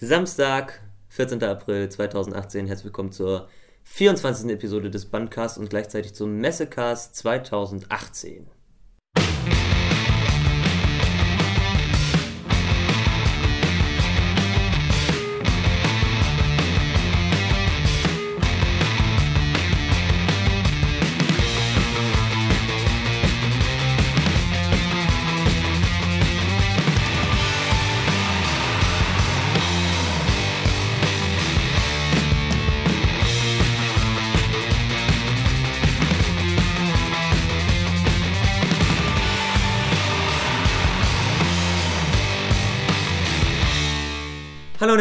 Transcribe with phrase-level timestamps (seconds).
[0.00, 1.42] Samstag, 14.
[1.42, 2.68] April 2018.
[2.68, 3.48] Herzlich willkommen zur
[3.82, 4.48] 24.
[4.48, 8.46] Episode des Bandcasts und gleichzeitig zum Messecast 2018.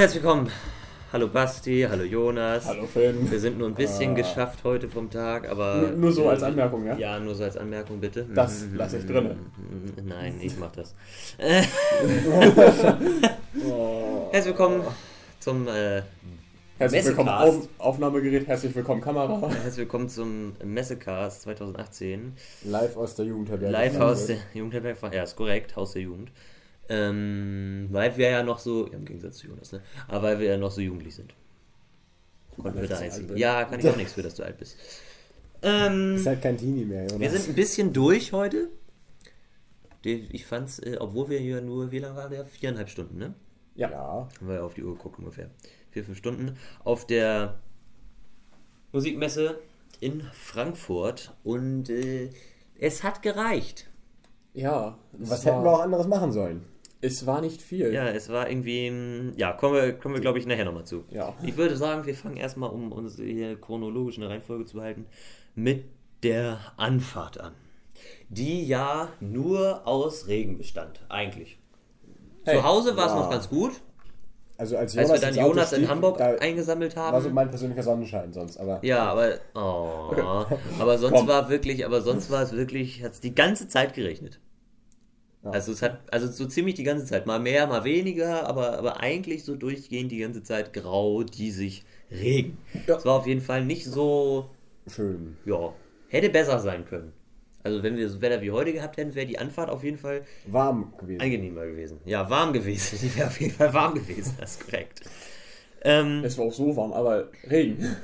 [0.08, 0.50] herzlich willkommen.
[1.12, 2.66] Hallo Basti, hallo Jonas.
[2.66, 3.30] Hallo Finn.
[3.30, 4.16] Wir sind nur ein bisschen Ah.
[4.16, 5.80] geschafft heute vom Tag, aber.
[5.82, 6.96] Nur, nur so als Anmerkung, ja?
[6.98, 8.26] Ja, nur so als Anmerkung, bitte.
[8.34, 9.36] Das lasse ich drinne.
[10.06, 10.96] Nein, ich mach das.
[13.70, 14.30] Oh.
[14.32, 14.82] Herzlich willkommen
[15.40, 16.04] zum, äh,
[16.78, 17.28] Herzlich willkommen.
[17.30, 19.42] Auf, Aufnahmegerät, herzlich willkommen Kamera.
[19.50, 22.34] herzlich willkommen zum Messecast 2018.
[22.64, 23.74] Live aus der Jugendherberge.
[23.74, 25.14] Live aus der Jugendherberg.
[25.14, 26.30] Ja, ist korrekt, Haus der Jugend.
[26.90, 29.82] Ähm, weil wir ja noch so, ja, im Gegensatz zu Jonas, ne?
[30.08, 31.34] Aber weil wir ja noch so jugendlich sind.
[32.62, 33.36] Konnten wir da einziehen.
[33.38, 34.78] Ja, kann ich auch nichts für, dass du alt bist.
[35.62, 37.20] Ähm, Ist halt kein Teenie mehr, Jonas.
[37.20, 38.70] Wir sind ein bisschen durch heute.
[40.04, 42.46] Ich fand's, äh, obwohl wir hier nur, wie lange waren wir?
[42.46, 43.34] Viereinhalb Stunden, ne?
[43.76, 43.92] Ja.
[43.92, 44.30] Ja.
[44.40, 45.50] Haben wir ja auf die Uhr geguckt ungefähr.
[45.92, 46.58] Vier, fünf Stunden.
[46.84, 47.60] Auf der
[48.92, 49.60] Musikmesse
[50.00, 52.30] in Frankfurt und äh,
[52.80, 53.90] es hat gereicht.
[54.54, 54.98] Ja.
[55.14, 56.62] Was hätten wir auch anderes machen sollen?
[57.02, 57.94] Es war nicht viel.
[57.94, 61.04] Ja, es war irgendwie, mm, ja, kommen wir, kommen wir glaube ich nachher nochmal zu.
[61.12, 61.36] Ja.
[61.44, 65.06] Ich würde sagen, wir fangen erstmal, um uns hier chronologisch eine Reihenfolge zu behalten,
[65.56, 65.86] mit
[66.24, 67.54] der Anfahrt an.
[68.30, 71.58] Die ja nur aus Regen bestand, eigentlich.
[72.46, 73.20] Hey, Zu Hause war es ja.
[73.20, 73.74] noch ganz gut,
[74.58, 77.14] Also als als Jonas, wir dann Jonas in stieg, Hamburg da eingesammelt haben.
[77.14, 78.58] war so mein persönlicher Sonnenschein sonst.
[78.58, 80.46] Aber Ja, aber oh,
[80.80, 84.40] aber sonst war wirklich, aber sonst war es wirklich, hat es die ganze Zeit gerechnet.
[85.48, 85.52] Ja.
[85.54, 89.00] Also es hat, also so ziemlich die ganze Zeit, mal mehr, mal weniger, aber, aber
[89.02, 92.58] eigentlich so durchgehend die ganze Zeit grau, diesig, Regen.
[92.88, 92.96] Ja.
[92.98, 94.50] Es war auf jeden Fall nicht so,
[94.88, 95.38] schön.
[95.46, 95.74] ja,
[96.10, 97.14] hätte besser sein können.
[97.64, 100.22] Also wenn wir so Wetter wie heute gehabt hätten, wäre die Anfahrt auf jeden Fall
[100.46, 101.20] Warm gewesen.
[101.22, 102.00] angenehmer gewesen.
[102.06, 102.98] Ja, warm gewesen.
[103.02, 105.02] Die wäre auf jeden Fall warm gewesen, das ist korrekt.
[105.82, 107.96] Ähm, Es war auch so warm, aber Regen.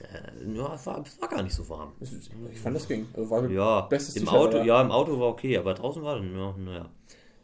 [0.00, 1.92] Äh, ja, es war, es war gar nicht so warm.
[2.00, 3.06] Ich fand das ging.
[3.14, 4.64] Also war Ja, bestes im Auto, oder?
[4.64, 6.88] ja, im Auto war okay, aber draußen war dann, ja, naja.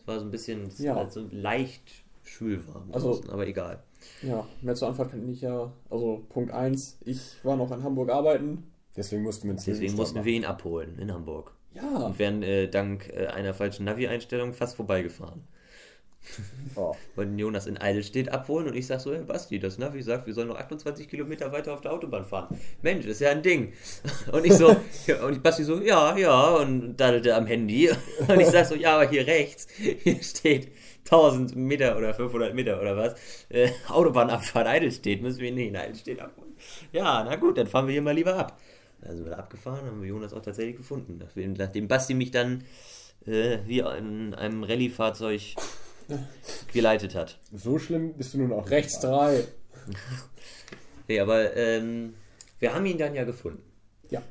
[0.00, 0.94] Es war so ein bisschen, es Ja.
[0.94, 1.82] war halt so leicht
[2.24, 3.82] schwül warm Also- draußen, aber egal.
[4.22, 5.72] Ja, mehr zur Anfahrt kann ich ja.
[5.90, 8.64] Also Punkt 1, ich war noch in Hamburg arbeiten.
[8.96, 10.26] Deswegen mussten wir einen Deswegen mussten machen.
[10.26, 11.52] wir ihn abholen in Hamburg.
[11.74, 12.06] Ja.
[12.06, 15.42] Und wären äh, dank äh, einer falschen Navi-Einstellung fast vorbeigefahren.
[16.74, 16.94] Oh.
[17.14, 20.34] Wollten Jonas in Eidelstedt abholen und ich sag so, hey Basti, das Navi sagt, wir
[20.34, 22.58] sollen noch 28 Kilometer weiter auf der Autobahn fahren.
[22.82, 23.72] Mensch, ist ja ein Ding.
[24.30, 24.76] Und ich so,
[25.06, 27.90] ja, und Basti so, ja, ja, und daddelte am Handy.
[28.28, 30.72] Und ich sag so, ja, aber hier rechts, hier steht
[31.04, 33.14] 1000 Meter oder 500 Meter oder was,
[33.48, 36.54] äh, Autobahnabfahrt Eidelstedt, müssen wir nicht in Eidelstedt abholen.
[36.92, 38.58] Ja, na gut, dann fahren wir hier mal lieber ab.
[39.02, 41.18] Also wir da abgefahren, haben wir Jonas auch tatsächlich gefunden.
[41.18, 42.64] Nachdem, nachdem Basti mich dann
[43.26, 45.54] äh, wie in einem Rallye-Fahrzeug
[46.72, 47.38] geleitet hat.
[47.52, 48.68] So schlimm bist du nun auch.
[48.70, 49.44] Rechts 3.
[51.08, 52.14] Nee, aber ähm,
[52.58, 53.62] wir haben ihn dann ja gefunden.
[54.10, 54.22] Ja.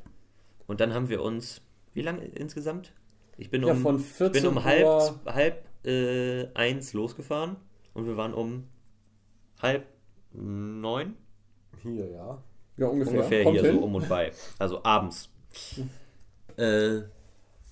[0.66, 1.60] Und dann haben wir uns,
[1.94, 2.92] wie lange insgesamt?
[3.38, 7.56] Ich bin um, Ja, von ich bin 14 um halb, Uhr- halb äh, eins losgefahren
[7.94, 8.66] und wir waren um
[9.60, 9.86] halb
[10.32, 11.14] neun
[11.82, 12.42] Hier, ja.
[12.78, 13.14] Ja, ungefähr.
[13.14, 13.78] ungefähr Kommt hier hin.
[13.78, 14.32] so um und bei.
[14.58, 15.28] Also abends.
[16.58, 17.02] Äh,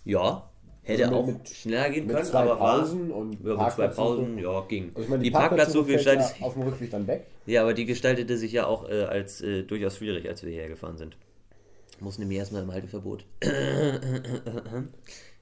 [0.04, 0.50] ja,
[0.84, 3.88] hätte Also auch mit- mit- schneller gehen können, aber war, Pausen und ja, mit zwei.
[3.88, 4.92] Pausen, ja, ging.
[4.94, 7.26] Also meine, die die, Parkplatzsuche fällt gestaltet ja auf dem Rückweg dann weg.
[7.46, 10.68] Ja, aber die gestaltete sich ja auch äh, als äh, durchaus schwierig, als wir hierher
[10.68, 11.16] gefahren sind.
[12.00, 13.24] Mussten nämlich erstmal im Halteverbot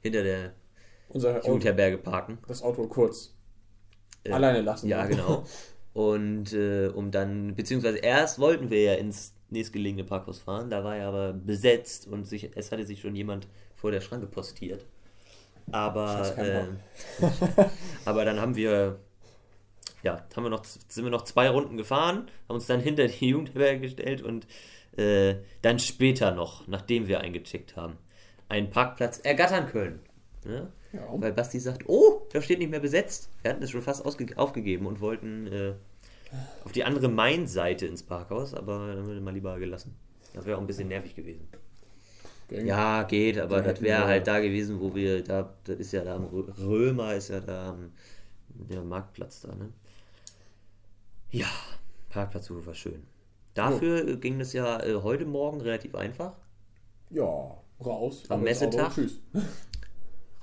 [0.00, 0.52] hinter der
[1.08, 2.38] Unser Auto, Jugendherberge parken.
[2.48, 3.34] das Auto kurz
[4.24, 4.88] Äh, alleine lassen.
[4.88, 5.44] Ja, genau.
[5.94, 10.96] Und äh, um dann, beziehungsweise erst wollten wir ja ins nächstgelegene Parkhaus fahren, da war
[10.96, 13.46] er aber besetzt und sich, es hatte sich schon jemand
[13.76, 14.86] vor der Schranke postiert.
[15.70, 16.64] Aber, äh,
[18.04, 18.98] aber dann haben wir,
[20.02, 23.28] ja, haben wir noch, sind wir noch zwei Runden gefahren, haben uns dann hinter die
[23.28, 24.46] Jugendherberge gestellt und
[24.96, 27.96] äh, dann später noch, nachdem wir eingecheckt haben,
[28.48, 30.00] einen Parkplatz ergattern können.
[30.44, 30.68] Ja?
[30.92, 31.06] Ja.
[31.14, 33.30] Weil Basti sagt, oh, da steht nicht mehr besetzt.
[33.40, 35.72] Wir hatten es schon fast aufgegeben und wollten äh,
[36.64, 39.96] auf die andere Main-Seite ins Parkhaus, aber dann wurde mal lieber gelassen.
[40.34, 41.48] Das wäre auch ein bisschen nervig gewesen.
[42.48, 42.66] Ging.
[42.66, 46.04] Ja, geht, aber Dann das wäre halt da gewesen, wo wir, da, das ist ja
[46.04, 47.92] da am Rö- Römer, ist ja da am
[48.48, 49.72] der Marktplatz da, ne?
[51.30, 51.48] Ja,
[52.10, 53.02] Parkplatzsuche war schön.
[53.54, 56.34] Dafür äh, ging das ja äh, heute Morgen relativ einfach.
[57.10, 57.56] Ja.
[57.84, 58.24] Raus.
[58.28, 58.92] Am Messetag?
[58.94, 59.20] Tschüss.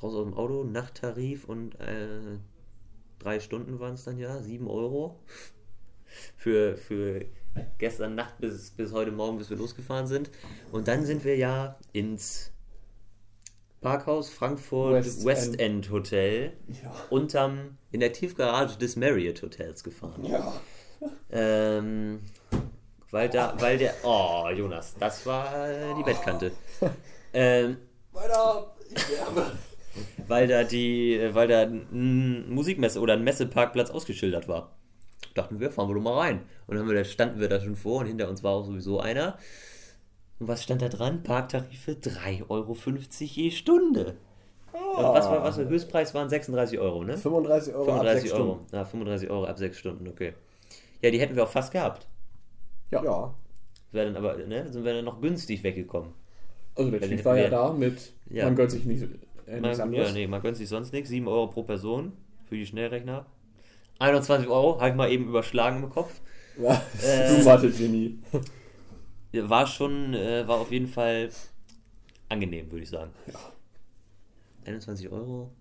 [0.01, 2.39] Raus aus dem Auto, Nachttarif und äh,
[3.19, 5.19] drei Stunden waren es dann ja, sieben Euro.
[6.37, 7.23] Für, für
[7.77, 10.29] gestern Nacht bis, bis heute Morgen, bis wir losgefahren sind.
[10.71, 12.51] Und dann sind wir ja ins
[13.81, 15.61] Parkhaus Frankfurt West West, End.
[15.61, 16.53] End Hotel
[16.83, 16.91] Ja.
[17.09, 20.25] unterm, in der Tiefgarage des Marriott Hotels gefahren.
[20.25, 20.53] Ja.
[21.31, 22.19] Ähm,
[23.11, 26.51] weil da, weil der, oh Jonas, das war äh, die Bettkante.
[27.33, 27.77] Ähm,
[28.11, 28.75] Weiter.
[28.93, 29.51] Ich sterbe.
[30.27, 34.75] weil da die, äh, weil da ein Musikmesse oder ein Messeparkplatz ausgeschildert war.
[35.39, 36.41] Dachten wir, fahren wir doch mal rein.
[36.67, 38.65] Und dann haben wir, da standen wir da schon vor und hinter uns war auch
[38.65, 39.37] sowieso einer.
[40.39, 41.23] Und was stand da dran?
[41.23, 42.75] Parktarife 3,50 Euro
[43.19, 44.15] je Stunde.
[44.73, 47.17] Und was war, was war Höchstpreis waren 36 Euro, ne?
[47.17, 48.53] 35 Euro ab 35 sechs Euro.
[48.55, 48.75] Stunden.
[48.75, 50.33] Ja, 35 Euro ab 6 Stunden, okay.
[51.01, 52.07] Ja, die hätten wir auch fast gehabt.
[52.91, 53.03] Ja.
[53.03, 53.33] Ja.
[53.91, 56.11] Wäre dann aber, ne, sind wir dann noch günstig weggekommen.
[56.75, 58.45] Also der den war ja da mit, Ja.
[58.45, 60.07] man gönnt sich nicht, äh, nichts Man, anderes.
[60.09, 61.09] ja, nee, man gönnt sich sonst nichts.
[61.09, 62.13] 7 Euro pro Person
[62.45, 63.25] für die Schnellrechner.
[63.99, 66.21] 21 Euro, habe ich mal eben überschlagen im Kopf.
[66.57, 66.81] Ja.
[67.03, 68.19] Äh, Du Mathe-Genie.
[69.33, 71.29] War schon, äh, war auf jeden Fall
[72.29, 73.11] angenehm, würde ich sagen.
[74.65, 75.51] 21 Euro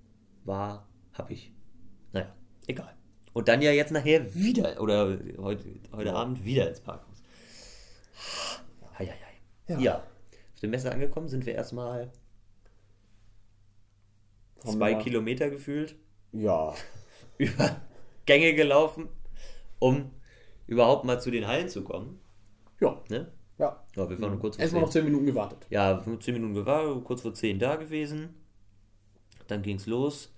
[0.44, 1.52] war, hab ich.
[2.12, 2.35] Naja,
[2.67, 2.94] egal.
[3.32, 7.23] Und dann ja jetzt nachher wieder, oder heute, heute Abend wieder ins Parkhaus.
[8.99, 9.73] Hei, hei, hei.
[9.75, 9.79] Ja.
[9.79, 9.94] Ja.
[9.96, 12.11] Auf der Messe angekommen sind wir erstmal
[14.64, 15.94] Haben zwei wir- Kilometer gefühlt
[16.32, 16.75] Ja.
[17.38, 17.81] über
[18.29, 19.09] Gänge gelaufen,
[19.79, 20.11] um
[20.67, 22.21] überhaupt mal zu den Hallen zu kommen.
[22.79, 23.03] Ja.
[23.09, 23.33] Ne?
[23.59, 23.83] Ja.
[23.97, 24.87] Ja, wir waren kurz vor Erstmal 10.
[24.87, 25.67] noch 10 Minuten gewartet.
[25.71, 28.35] Ja, 10 Minuten gewartet, kurz vor 10 da gewesen.
[29.47, 30.31] Dann ging's los.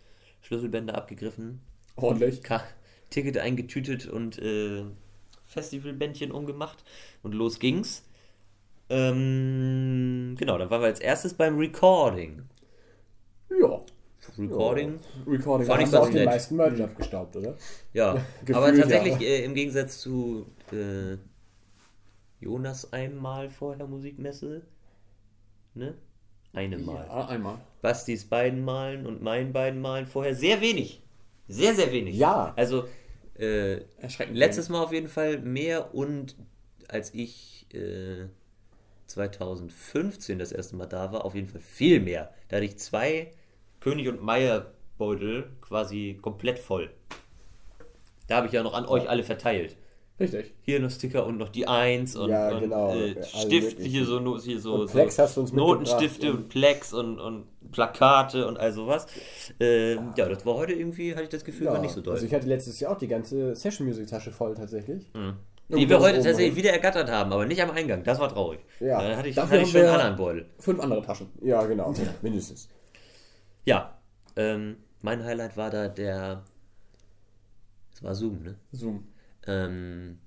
[0.43, 1.61] Schlüsselbänder abgegriffen,
[1.97, 2.43] Ordentlich.
[2.43, 2.63] Ka
[3.11, 4.85] Ticket eingetütet und äh,
[5.45, 6.85] Festivalbändchen umgemacht.
[7.25, 8.05] Und los ging's.
[8.89, 12.45] Ähm, genau, dann waren wir als erstes beim Recording.
[14.37, 14.45] Ja.
[14.45, 15.67] Recording, Recording.
[15.67, 17.57] Fand ich auch den meisten Merch abgestaubt, oder?
[17.93, 18.15] ja.
[18.45, 19.29] Gefühlt, Aber tatsächlich ja.
[19.29, 21.17] äh, im Gegensatz zu äh,
[22.41, 24.63] Jonas einmal vorher Musikmesse.
[25.75, 25.95] Ne?
[26.53, 27.07] Eine Mal.
[27.07, 27.59] Ja, einmal.
[27.81, 31.03] Bastis beiden Malen und meinen beiden Malen vorher sehr wenig.
[31.49, 32.17] Sehr, sehr wenig.
[32.17, 32.53] Ja.
[32.57, 32.85] Also
[33.39, 34.37] äh, Erschreckend.
[34.37, 36.37] letztes Mal auf jeden Fall mehr und
[36.89, 38.27] als ich äh,
[39.07, 42.33] 2015 das erste Mal da war, auf jeden Fall viel mehr.
[42.49, 43.33] Da hatte ich zwei
[43.81, 44.67] König und Meier
[44.99, 46.91] Beutel quasi komplett voll.
[48.29, 49.77] Da habe ich ja noch an euch alle verteilt.
[50.21, 50.53] Richtig.
[50.61, 52.95] Hier noch Sticker und noch die Eins und, Ja, und genau.
[52.95, 53.91] äh, Stift, möglichen.
[53.91, 57.19] hier so, hier so, Und Plex so hast du uns Notenstifte mitgebracht und Plex und,
[57.19, 59.07] und Plakate und all sowas.
[59.59, 61.73] Äh, ja, das war heute irgendwie, hatte ich das Gefühl, Ja.
[61.73, 62.13] war nicht so doll.
[62.13, 65.07] Also ich hatte letztes Jahr auch die ganze Session Music Tasche voll tatsächlich.
[65.71, 68.05] die wir heute tatsächlich wieder ergattert haben, aber nicht am Eingang.
[68.05, 68.61] Das war traurig.
[68.79, 69.01] Ja.
[69.01, 70.47] Da hatte ich, Dafür hatte ich schon einen anderen Beutel.
[70.59, 71.29] Fünf andere Taschen.
[71.41, 71.95] Ja, genau.
[72.21, 72.69] Mindestens.
[73.65, 73.99] Ja,
[74.37, 76.45] ähm, mein Highlight war da der.
[77.93, 78.57] Es war Zoom, ne?
[78.73, 79.07] Zoom.
[79.47, 80.19] Ähm,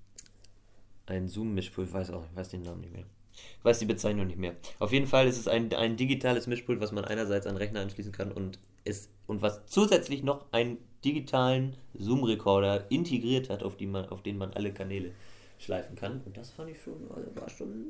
[1.06, 3.06] ein Zoom-Mischpult, ich weiß auch, ich weiß den Namen nicht mehr.
[3.34, 4.56] Ich weiß die Bezeichnung nicht mehr.
[4.80, 8.12] Auf jeden Fall ist es ein, ein digitales Mischpult, was man einerseits an Rechner anschließen
[8.12, 14.08] kann und ist und was zusätzlich noch einen digitalen Zoom-Recorder integriert hat, auf, die man,
[14.10, 15.12] auf den man alle Kanäle
[15.58, 16.22] schleifen kann.
[16.26, 17.86] Und das fand ich schon, also war schon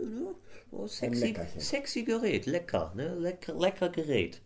[0.00, 0.34] äh, ne?
[0.72, 3.14] oh, sexy, sexy Gerät, lecker, ne?
[3.14, 4.40] Lecker, lecker Gerät.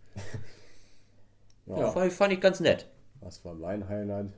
[1.66, 1.90] Ja.
[1.90, 2.86] Fand, ich, fand ich ganz nett.
[3.20, 4.28] Was war mein Highlight?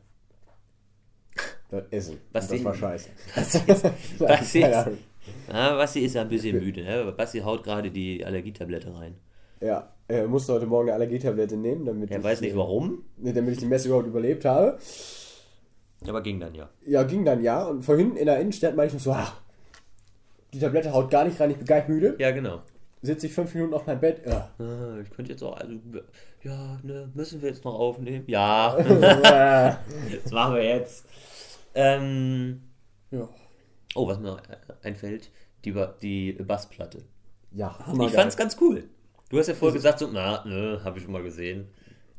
[1.71, 2.19] Das Essen.
[2.33, 3.11] Was das war scheiße.
[3.35, 3.85] Was ist,
[4.19, 4.99] was Keine ist.
[5.49, 6.83] Ah, Basti ist ja ein bisschen müde.
[6.83, 7.13] Ne?
[7.15, 9.15] Basti haut gerade die Allergietablette rein.
[9.61, 13.53] Ja, er musste heute Morgen eine Allergietablette nehmen, damit Er ich, weiß nicht warum, damit
[13.53, 14.79] ich die Messe überhaupt überlebt habe.
[16.07, 16.71] aber ging dann ja.
[16.87, 17.65] Ja, ging dann ja.
[17.65, 19.33] Und vorhin in der Innenstadt meinte ich noch so, ah,
[20.55, 22.17] die Tablette haut gar nicht rein, ich bin gar nicht müde.
[22.19, 22.61] Ja, genau.
[23.03, 24.23] Sitze ich fünf Minuten auf meinem Bett.
[24.27, 24.51] Ja.
[24.59, 25.73] Ah, Ich könnte jetzt auch, also,
[26.43, 28.25] ja, ne, müssen wir jetzt noch aufnehmen?
[28.27, 28.77] Ja,
[30.23, 31.07] das machen wir jetzt.
[31.75, 32.61] Ähm,
[33.11, 33.29] Ja.
[33.95, 34.43] oh, was mir noch
[34.83, 35.31] einfällt,
[35.65, 37.05] die, Ba- die Bassplatte.
[37.53, 37.79] ja.
[38.05, 38.85] Ich fand's ganz cool.
[39.31, 41.69] Du hast ja vorher gesagt, so, na, ne, habe ich schon mal gesehen.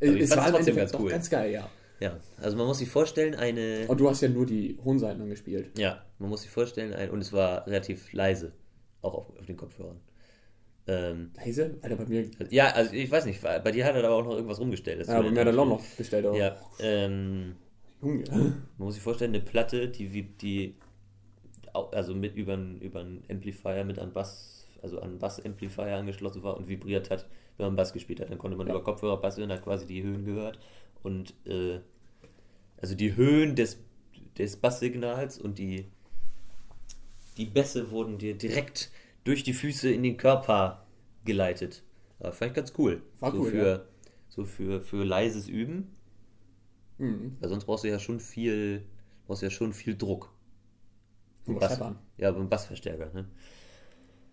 [0.01, 1.09] Aber ich es fand's war trotzdem ganz cool.
[1.09, 1.69] ganz geil, ja.
[2.00, 3.86] Ja, also man muss sich vorstellen, eine.
[3.89, 5.77] Und du hast ja nur die hohen Seiten angespielt.
[5.77, 8.53] Ja, man muss sich vorstellen, ein, und es war relativ leise,
[9.01, 10.00] auch auf, auf den Kopfhörern.
[10.89, 11.77] Ähm, Leise?
[11.81, 12.25] Alter, bei mir.
[12.50, 15.00] ja, also ich weiß nicht, bei dir hat er aber auch noch irgendwas rumgestellt.
[15.00, 16.25] Das Ja, bei mir hat er auch noch bestellt.
[16.25, 17.55] Aber Ja, ähm,
[18.01, 18.24] Junge.
[18.29, 20.75] man muss sich vorstellen, eine Platte, die, wie- die
[21.74, 26.58] also mit über einen über einen Amplifier mit einem Bass, also an Bass-Amplifier angeschlossen war
[26.58, 27.27] und vibriert hat,
[27.58, 28.31] wenn man Bass gespielt hat.
[28.31, 28.74] Dann konnte man Ja.
[28.74, 30.60] über Kopfhörer Bass hören, hat quasi die Höhen gehört
[31.03, 31.79] und äh,
[32.81, 33.77] also die Höhen des
[34.38, 35.86] des Basssignals und die,
[37.38, 38.89] die Bässe wurden dir direkt
[39.23, 40.85] durch die Füße in den Körper
[41.25, 41.83] geleitet.
[42.21, 43.01] Ja, fand ich ganz cool.
[43.19, 43.81] War so cool, für, ja.
[44.29, 45.95] So für, für leises Üben.
[46.97, 47.38] Mhm.
[47.39, 48.83] Weil sonst brauchst du ja schon viel,
[49.25, 50.33] brauchst du ja schon viel Druck.
[51.45, 51.79] Beim Bass,
[52.17, 53.11] ja, beim Bassverstärker.
[53.13, 53.25] Ne?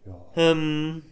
[0.05, 0.27] Ja.
[0.37, 1.03] Ähm,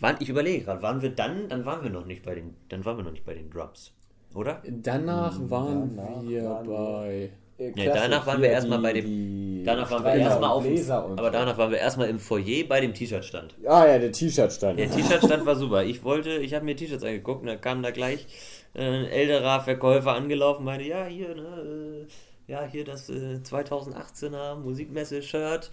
[0.00, 2.84] waren, ich überlege gerade, waren wir dann, dann waren wir noch nicht bei den, dann
[2.84, 3.92] waren wir noch nicht bei den Drums,
[4.34, 4.62] oder?
[4.68, 7.32] Danach waren danach wir waren wir- bei.
[7.58, 10.64] Äh, Ja, danach waren wir erstmal bei dem- Danach waren wir erstmal und auf,
[11.10, 13.56] und aber danach waren wir erstmal im Foyer bei dem T-Shirt-Stand.
[13.66, 14.78] Ah ja, der T-Shirt-Stand.
[14.78, 15.82] Der T-Shirt-Stand war super.
[15.84, 18.26] Ich wollte, ich habe mir T-Shirts angeguckt und da kam da gleich
[18.74, 22.06] äh, ein älterer Verkäufer angelaufen, meinte, ja, hier, ne,
[22.48, 25.70] äh, ja, hier das äh, 2018er Musikmesse-Shirt.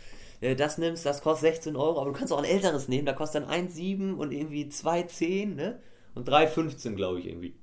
[0.57, 3.43] Das nimmst, das kostet 16 Euro, aber du kannst auch ein älteres nehmen, da kostet
[3.43, 5.79] dann 1,7 und irgendwie 2,10, ne?
[6.13, 7.55] Und 3,15, glaube ich, irgendwie.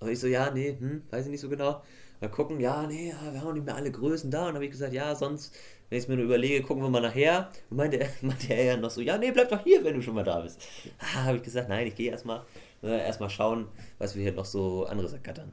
[0.00, 1.80] Und ich so, ja, nee, hm, weiß ich nicht so genau.
[2.20, 4.48] Mal gucken, ja, nee, ja, wir haben nicht mehr alle Größen da.
[4.48, 5.54] Und habe ich gesagt, ja, sonst,
[5.88, 7.50] wenn ich es mir nur überlege, gucken wir mal nachher.
[7.70, 10.02] Und meinte, er- meinte er ja noch so, ja, nee, bleib doch hier, wenn du
[10.02, 10.60] schon mal da bist.
[10.98, 12.42] Ah, habe ich gesagt, nein, ich gehe erstmal
[12.82, 15.52] äh, erstmal schauen, was wir hier noch so anderes ergattern.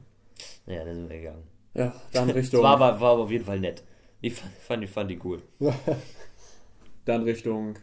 [0.66, 1.44] Naja, dann sind wir gegangen.
[1.74, 2.62] Ja, dann Richtung.
[2.62, 3.84] war aber, war aber auf jeden Fall nett.
[4.20, 5.42] Ich fand, fand, die, fand die cool.
[7.04, 7.76] Dann Richtung.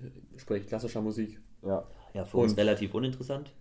[0.00, 1.40] äh, Sprich, klassischer Musik.
[1.62, 1.82] Ja.
[2.14, 3.52] Ja, für uns Und- relativ uninteressant.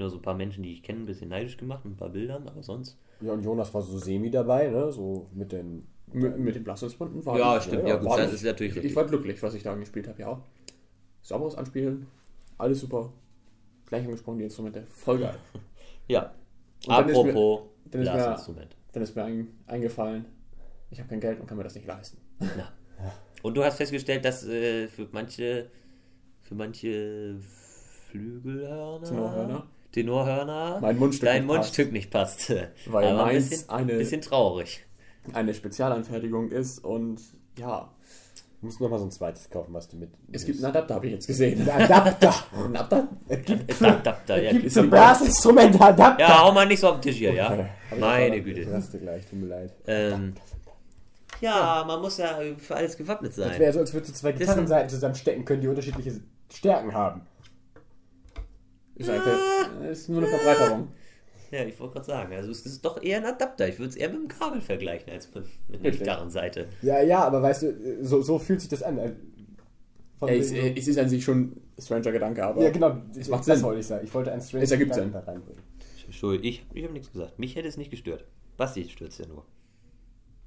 [0.00, 2.08] Nur so ein paar Menschen, die ich kenne, ein bisschen neidisch gemacht, mit ein paar
[2.08, 2.96] Bildern, aber sonst.
[3.20, 4.90] ja, und Jonas war so semi dabei, ne?
[4.90, 5.86] So mit den.
[6.12, 8.76] Mit, mit den Blasinstrumenten war Ja, ich, stimmt, ja, ja, gut, das ich- ist natürlich
[8.78, 10.42] Ich, ich war glücklich, was ich da gespielt habe, ja.
[11.22, 12.06] Sauberes Anspielen,
[12.58, 13.12] alles super.
[13.86, 15.36] Gleich angesprochen, die Instrumente, voll geil.
[16.08, 16.32] Ja.
[16.86, 18.08] Und dann ist mir- Apropos dann ist
[18.48, 18.68] mir-.
[18.92, 20.24] Dann ist mir ein, eingefallen,
[20.90, 22.16] ich habe kein Geld und kann mir das nicht leisten.
[22.40, 22.72] Ja.
[23.42, 25.70] Und du hast festgestellt, dass äh, für manche
[26.42, 27.36] für manche
[28.08, 30.78] Flügelhörner, Tenorhörner?
[30.80, 32.50] Mein Mundstück dein nicht Mundstück nicht passt.
[32.86, 34.84] Weil Aber ein meins bisschen, eine- bisschen traurig.
[35.32, 37.20] Eine Spezialanfertigung ist und
[37.58, 37.90] ja,
[38.60, 40.10] Du musst noch mal so ein zweites kaufen, was du mit.
[40.32, 41.66] es gibt einen Adapter, habe ich jetzt gesehen.
[41.66, 42.34] einen Adapter.
[42.52, 43.08] Ein Adapter?
[43.28, 44.50] es gibt, Es Adapter, ja.
[44.50, 46.20] es gibt zum Blasinstrument Adapter.
[46.20, 47.66] Ja, hau mal nicht so auf den Tisch hier, ja?
[47.98, 48.64] Meine Güte.
[48.70, 49.72] Lass dir gleich, tut mir leid.
[49.86, 50.34] Ähm,
[51.40, 53.58] ja, man muss ja für alles gewappnet Es sein.
[53.58, 56.20] wäre so, als würdest du zwei Das Gitarrenseiten zusammenstecken können, die unterschiedliche
[56.52, 57.22] Stärken haben.
[59.00, 60.88] Ist, einfach, ist nur eine Verbreiterung.
[61.50, 63.66] Ja, ich wollte gerade sagen, also es ist doch eher ein Adapter.
[63.68, 66.00] Ich würde es eher mit dem Kabel vergleichen als mit, mit einer Richtig.
[66.00, 66.68] Gitarrenseite.
[66.82, 68.98] Ja, ja, aber weißt du, so, so fühlt sich das an.
[68.98, 69.12] äh,
[70.18, 71.40] Von Ja, es, es ist an sich schon
[71.76, 72.98] ein stranger Gedanke, aber ja, genau.
[73.18, 73.62] es macht das Sinn.
[73.66, 74.04] wollte ich sagen.
[74.04, 75.22] Ich wollte einen Strange Es ergibt Gedanken Sinn.
[75.24, 75.62] da reinbringen.
[76.06, 77.38] Entschuldigung, ich, ich habe nichts gesagt.
[77.38, 78.24] Mich hätte es nicht gestört.
[78.56, 79.44] Basti stört ja nur.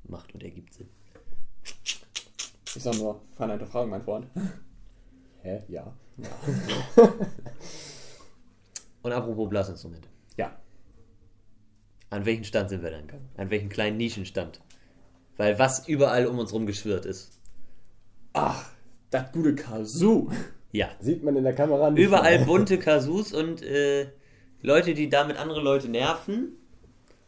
[0.04, 0.88] Macht und ergibt Sinn.
[2.76, 4.28] ich sag nur, feine Hinterfragung, mein Freund.
[5.42, 5.64] Hä?
[5.68, 5.94] Ja.
[9.04, 10.08] Und apropos Blasinstrumente.
[10.38, 10.58] Ja,
[12.10, 13.30] An welchen Stand sind wir denn gegangen?
[13.38, 14.62] An welchen kleinen Nischenstand?
[15.38, 17.40] Weil was überall um uns rum geschwirrt ist.
[18.34, 18.72] ach,
[19.12, 20.32] das gute Kazoo.
[20.72, 20.90] Ja.
[21.00, 22.04] Sieht man in der Kamera nicht.
[22.04, 22.46] Überall mehr.
[22.48, 24.08] bunte Kasus und äh,
[24.62, 26.54] Leute, die damit andere Leute nerven.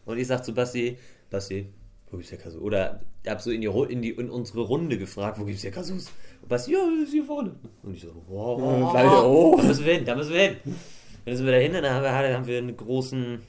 [0.06, 0.98] Und ich sag zu Basti,
[1.30, 1.68] Basti,
[2.10, 2.60] wo gibt's der Kasus?
[2.60, 5.72] Oder ich hab so in, die, in, die, in unsere Runde gefragt, wo gibt's der
[5.72, 6.12] Kasus?
[6.42, 7.56] Und Basti, ja, ist hier vorne.
[7.84, 9.56] Und ich so, wow, gleich, oh.
[9.58, 10.58] da müssen wir hin, da müssen wir hin.
[11.26, 13.42] Dann sind wir da hin und dann haben wir, haben wir einen großen,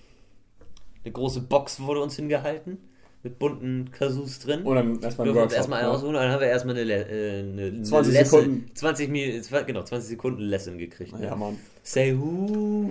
[1.04, 2.78] eine große Box wurde uns hingehalten
[3.22, 4.62] mit bunten Kasus drin.
[4.62, 5.56] Und dann erstmal Wir ein dürfen uns Workshop.
[5.56, 8.70] erstmal einen aussuchen, dann haben wir erstmal eine, äh, eine 20 eine Lesson, Sekunden.
[8.74, 11.12] 20 Minuten, genau, 20 Sekunden Lesson gekriegt.
[11.18, 11.26] Ne?
[11.26, 11.58] Ja, Mann.
[11.82, 12.90] Say who.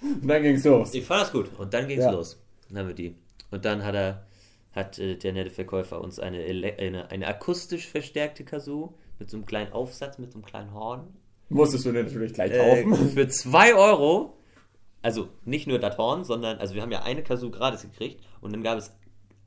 [0.00, 0.94] Und dann ging's los.
[0.94, 1.50] Ich fand das gut.
[1.58, 2.10] Und dann ging's Ja.
[2.10, 2.42] los.
[2.68, 3.14] Dann haben wir die.
[3.50, 4.26] Und dann hat er,
[4.72, 9.46] hat äh, der nette Verkäufer uns eine, eine, eine akustisch verstärkte Kazoo mit so einem
[9.46, 11.08] kleinen Aufsatz, mit so einem kleinen Horn.
[11.54, 13.08] Musstest du dir natürlich gleich Äh, kaufen.
[13.14, 14.34] für 2 Euro.
[15.02, 18.52] Also nicht nur das Horn, sondern, also wir haben ja eine Kazoo gratis gekriegt und
[18.52, 18.92] dann gab es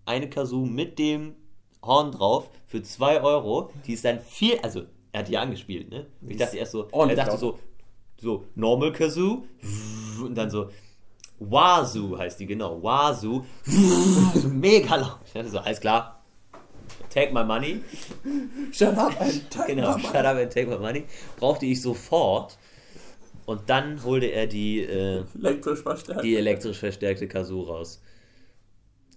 [0.06, 1.36] eine Kazoo mit dem
[1.84, 3.72] Horn drauf für 2 Euro.
[3.88, 4.84] Die ist dann viel, also
[5.14, 6.08] er hat die angespielt, ne?
[6.22, 7.58] Und ich dachte erst so, er dachte so,
[8.20, 9.44] so Normal Kazoo
[10.22, 10.70] und dann so
[11.40, 13.44] Wazoo heißt die, genau, Wazoo.
[14.34, 15.20] so mega laut.
[15.26, 16.25] Ich dachte so, alles klar.
[17.16, 17.82] Take my money.
[18.74, 21.06] Shut up and take Genau, my shut up and take my money.
[21.38, 22.58] Brauchte ich sofort.
[23.46, 26.24] Und dann holte er die, äh, Elektrisch verstärkt.
[26.24, 28.02] die elektrisch verstärkte Kazoo raus.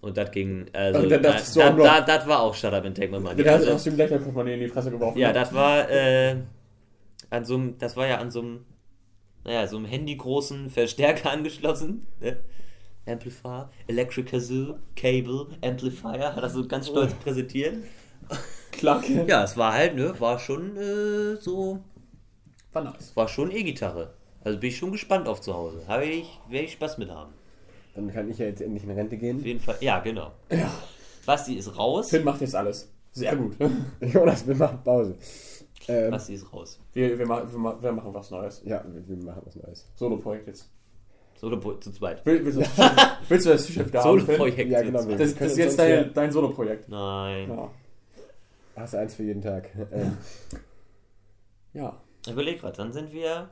[0.01, 1.33] Und das ging, also, Und dann da,
[1.71, 3.43] du da, das war auch Shut Up and Take My Money.
[3.43, 5.19] Dann hast, Also, hast du ihm gleich mein Portemonnaie in die Fresse geworfen.
[5.19, 6.37] ja, das war, äh,
[7.31, 8.65] an so einem, das war ja an so einem,
[9.45, 12.07] naja, so einem handygroßen Verstärker angeschlossen.
[12.21, 12.37] Ne?
[13.09, 17.77] Amplifier, Electric Kazoo, Cable, Amplifier, hat er so ganz stolz präsentiert.
[18.73, 19.09] Klack.
[19.27, 21.79] Ja, es war halt, ne, war schon äh, so,
[22.73, 23.13] War nice.
[23.17, 24.15] war schon E-Gitarre.
[24.45, 25.83] Also bin ich schon gespannt auf zu Hause.
[25.89, 27.33] Habe ich, werde ich Spaß mit haben.
[27.95, 29.39] Dann kann ich ja jetzt endlich in Rente gehen.
[29.39, 30.31] Auf jeden Fall, ja, genau.
[31.27, 32.11] Basti ist raus.
[32.11, 32.93] Finn macht jetzt alles.
[33.13, 33.57] Sehr gut.
[34.01, 35.17] Jonas, wir machen Pause.
[35.89, 36.79] Ähm, Basti ist raus.
[36.93, 38.63] Wir, wir, ma- wir, ma- wir machen was Neues.
[38.65, 39.91] ja, wir, wir machen was Neues.
[39.97, 40.71] Solo-Projekt jetzt.
[41.39, 42.25] Solo zu zweit.
[42.27, 42.63] Will, willst, du
[43.29, 44.03] willst du das T-Shirt da?
[44.03, 44.71] Solo-Projekt.
[44.71, 45.05] Ja, genau.
[45.05, 46.89] Das, das ist jetzt dein, dein Solo-Projekt.
[46.89, 47.49] Nein.
[47.49, 47.71] Ja.
[48.77, 49.71] Hast eins für jeden Tag.
[49.93, 50.17] Ähm,
[51.73, 52.01] ja.
[52.27, 53.49] Ich überleg grad, dann sind wir.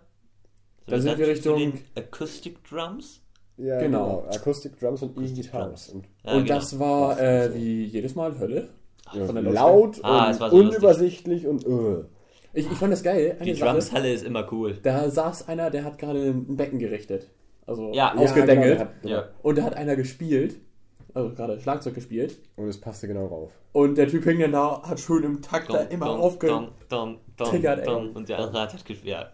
[0.86, 3.22] Dann sind wir Richtung- den Acoustic Drums.
[3.56, 4.20] ja, Genau.
[4.22, 4.28] genau.
[4.34, 5.88] Akustik Drums und Acoustic E-Gitarres.
[5.90, 6.54] Und Ja, Und genau.
[6.58, 8.68] das war Das äh, wie jedes Mal Hölle.
[9.14, 10.76] ja, Von der laut Ah, und es war so lustig.
[10.76, 12.04] unübersichtlich und äh.
[12.52, 13.36] Ich, ich fand das geil.
[13.40, 14.78] Die Eine Sache, Drumshalle ist immer cool.
[14.82, 17.30] da saß einer, der hat gerade ein Becken gerichtet.
[17.66, 18.14] Also Ja.
[18.14, 18.78] Ja, ausgedengelt.
[18.78, 19.10] Ja, genau, der.
[19.10, 19.28] Ja.
[19.42, 20.56] Und da hat einer gespielt.
[21.14, 22.38] Also gerade Schlagzeug gespielt.
[22.56, 23.52] Und es passte genau rauf.
[23.72, 26.46] Und der Typ hing dann da, hat schön im Takt da Dong, immer dong, aufge...
[26.46, 27.84] dong, dong, dong, triggert, ey.
[27.86, 28.12] dong.
[28.12, 29.12] Und der andere hat halt gespielt.
[29.14, 29.32] Ja.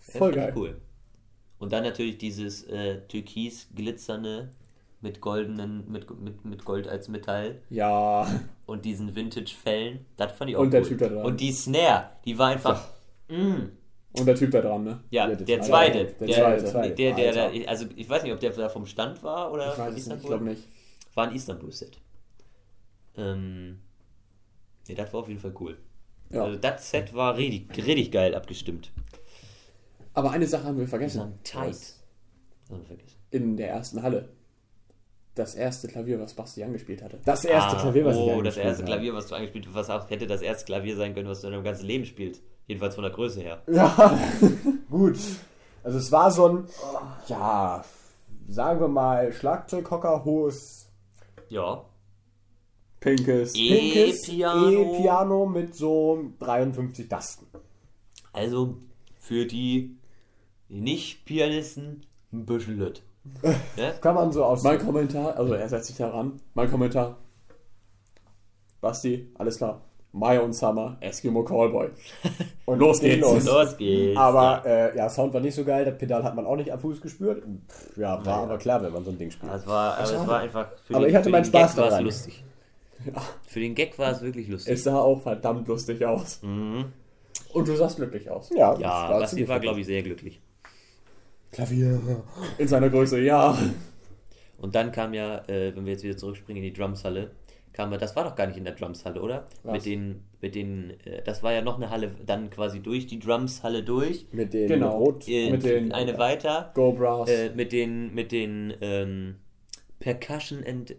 [0.00, 0.52] Voll geil.
[0.56, 0.80] Cool.
[1.58, 4.50] Und dann natürlich dieses äh, türkis glitzernde
[5.00, 8.26] mit goldenen, mit, mit, mit Gold als Metall Ja.
[8.66, 10.06] und diesen Vintage-Fellen.
[10.16, 10.88] Das fand ich auch Und der cool.
[10.88, 11.24] Typ da dran.
[11.24, 12.88] Und die Snare, die war einfach.
[13.28, 13.70] Mm,
[14.18, 15.00] Und der Typ da dran, ne?
[15.10, 16.04] ja, Ja, der, der zweite.
[16.04, 16.94] Der, Der der, zweite.
[16.94, 19.84] der, der, also ich weiß nicht, ob der da vom Stand war oder Ich von
[19.86, 20.28] es nicht, ich Istanbul.
[20.28, 20.62] glaube nicht.
[21.14, 21.98] War ein Istanbul-Set.
[23.16, 23.78] Ähm,
[24.88, 25.78] ja, das war auf jeden Fall cool.
[26.30, 26.44] Ja.
[26.44, 28.90] Also das Set war richtig, richtig geil abgestimmt.
[30.14, 31.38] Aber eine Sache haben wir vergessen.
[31.44, 31.76] tight.
[32.70, 33.16] Haben wir vergessen.
[33.30, 34.28] In der ersten Halle.
[35.34, 37.18] Das erste Klavier, was Basti angespielt hatte.
[37.24, 38.92] Das erste Ah, Klavier, was ich Oh, das erste habe.
[38.92, 41.46] Klavier, was du angespielt hast, was auch hätte das erste Klavier sein können, was du
[41.46, 42.42] in deinem ganzen Leben spielst.
[42.66, 43.62] Jedenfalls von der Größe her.
[43.66, 44.18] Ja,
[44.90, 45.18] gut.
[45.84, 46.66] Also es war so ein,
[47.26, 47.84] ja,
[48.48, 50.88] sagen wir mal, Schlagzeughocker, hohes
[51.48, 51.84] Ja.
[53.00, 53.54] Pinkes.
[53.54, 54.70] pinkes E-Piano.
[54.70, 57.46] E-Piano mit so 53 Tasten.
[58.32, 58.76] Also
[59.18, 59.96] für die
[60.68, 63.02] Nicht-Pianisten ein bisschen lütt.
[63.76, 63.90] ja?
[64.00, 64.62] Kann man so aus.
[64.62, 66.40] Mein Kommentar, also er setzt sich da ran.
[66.54, 67.18] Mein Kommentar.
[68.80, 69.80] Basti, alles klar.
[70.12, 71.88] Maya und Summer, Eskimo Callboy.
[72.66, 73.44] Und los geht geht's.
[73.46, 74.18] Los geht's.
[74.18, 76.78] Aber äh, ja, Sound war nicht so geil, das Pedal hat man auch nicht am
[76.78, 77.42] Fuß gespürt.
[77.42, 78.42] Pff, ja, war Naja.
[78.42, 79.52] aber klar, wenn man so ein Ding spielt.
[79.52, 80.68] Es war, aber es war einfach.
[80.86, 82.04] Für Aber ich hatte für meinen den Spaß Gag war es daran.
[82.04, 82.44] lustig.
[83.46, 84.74] Für den Gag war es wirklich lustig.
[84.74, 86.40] Es sah auch verdammt lustig aus.
[86.42, 86.92] Mhm.
[87.52, 88.50] Und du sahst glücklich aus.
[88.54, 90.40] Ja, Ja, Basti war, glaube ich, sehr glücklich.
[91.50, 92.00] Klavier.
[92.58, 93.56] In seiner Größe, ja.
[94.62, 97.32] Und dann kam ja, äh, wenn wir jetzt wieder zurückspringen in die Drumshalle,
[97.74, 99.46] kam ja, das war doch gar nicht in der Drumshalle, oder?
[99.64, 99.72] Was?
[99.74, 103.18] Mit den, mit den, äh, das war ja noch eine Halle, dann quasi durch die
[103.18, 104.98] Drumshalle durch, Mit den Genau.
[104.98, 105.26] Rot.
[105.28, 107.28] äh, Mit den- eine weiter, Go Brass.
[107.28, 109.36] äh, mit den, mit den ähm,
[109.98, 110.92] Percussion and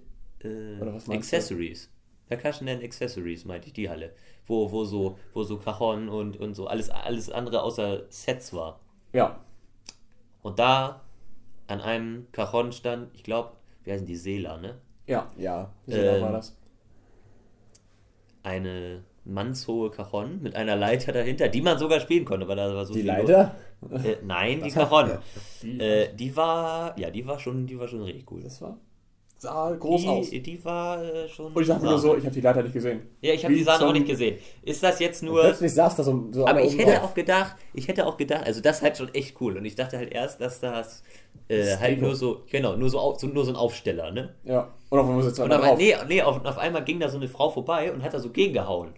[0.43, 1.11] äh, meinst du?
[1.13, 1.89] Accessories.
[2.27, 4.13] Percussion and Accessories meinte ich, die Halle.
[4.45, 8.79] Wo, wo so, wo so Cajon und, und so alles, alles andere außer Sets war.
[9.13, 9.39] ja.
[10.41, 10.99] Und da
[11.67, 14.75] an einem Cajon stand, ich glaube, wie heißen die Seela, ne?
[15.07, 15.29] Ja.
[15.37, 15.71] Ja.
[15.87, 16.55] So ähm, war das.
[18.43, 22.85] eine mannshohe Cajon mit einer Leiter dahinter, die man sogar spielen konnte, weil da war
[22.85, 23.55] so Die viel Leiter?
[24.03, 25.11] Äh, nein, die Cajon.
[25.79, 28.41] äh, die war, ja, die war schon, die war schon richtig cool.
[28.43, 28.77] Das war.
[29.43, 30.29] Sah groß aus.
[30.29, 31.51] Die, die war äh, schon.
[31.51, 33.01] Und ich sag mir nur so, ich habe die Leiter nicht gesehen.
[33.19, 34.37] Ja, ich habe die Sachen auch nicht gesehen.
[34.61, 35.41] Ist das jetzt nur.
[35.41, 37.03] Plötzlich saß da so, so Aber ich hätte drauf.
[37.09, 39.57] auch gedacht, ich hätte auch gedacht, also das ist halt schon echt cool.
[39.57, 41.03] Und ich dachte halt erst, dass das
[41.49, 44.33] äh, Das halt nur so, genau, nur so, auf, so, nur so ein Aufsteller, ne?
[44.45, 44.69] Ja.
[44.89, 47.27] Und auf einmal sitzt Und auf, nee, nee auf, auf einmal ging da so eine
[47.27, 48.93] Frau vorbei und hat da so gegengehauen.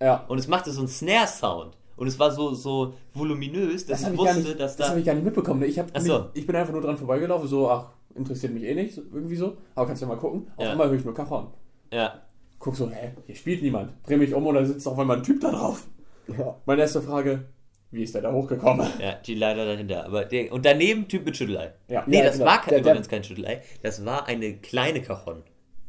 [0.00, 0.24] Ja.
[0.28, 1.76] Und es machte so einen Snare-Sound.
[1.96, 4.86] Und es war so, so voluminös, dass Das habe ich ich, wusste, nicht, dass das
[4.86, 4.92] da.
[4.92, 5.62] hab ich gar nicht mitbekommen.
[5.64, 6.18] Ich, hab so.
[6.18, 7.88] mich, ich bin einfach nur dran vorbeigelaufen, so, ach,
[8.20, 9.56] interessiert mich eh nicht, irgendwie so.
[9.74, 10.50] Aber kannst du ja mal gucken.
[10.56, 10.72] Auf Ja.
[10.72, 11.48] einmal höre ich nur Cajon.
[11.92, 12.22] Ja.
[12.58, 13.92] Guck so, hä, hier spielt niemand.
[14.06, 15.86] Dreh mich um und da sitzt auf einmal ein Typ da drauf.
[16.28, 16.56] Ja.
[16.66, 17.46] Meine erste Frage,
[17.90, 18.86] wie ist der da hochgekommen?
[19.00, 20.04] Ja, die leider dahinter.
[20.06, 21.72] Aber der, und daneben Typ mit Schüttelei.
[21.88, 22.04] Ja.
[22.06, 22.46] Nee, Ja, das genau.
[22.50, 23.62] war kein, Der- der- übrigens kein Schüttelei.
[23.82, 25.42] Das war eine kleine Cajon.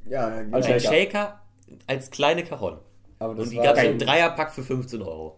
[0.09, 0.55] Ja, genau.
[0.57, 0.95] Als Ein Shaker.
[0.95, 1.41] Shaker
[1.87, 2.77] als kleine Cajon.
[3.19, 5.37] Aber das Und die war gab es so im ein- Dreierpack für 15 Euro.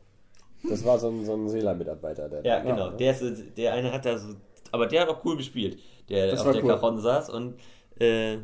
[0.69, 2.29] Das war so ein, so ein Seeler-Mitarbeiter.
[2.29, 2.91] Der Ja, genau.
[2.91, 4.35] Der, ist, der eine hat da so.
[4.73, 5.79] Aber der hat auch cool gespielt.
[6.09, 6.71] Der Das auf der cool.
[6.75, 7.59] Cajon saß und
[7.99, 8.37] äh,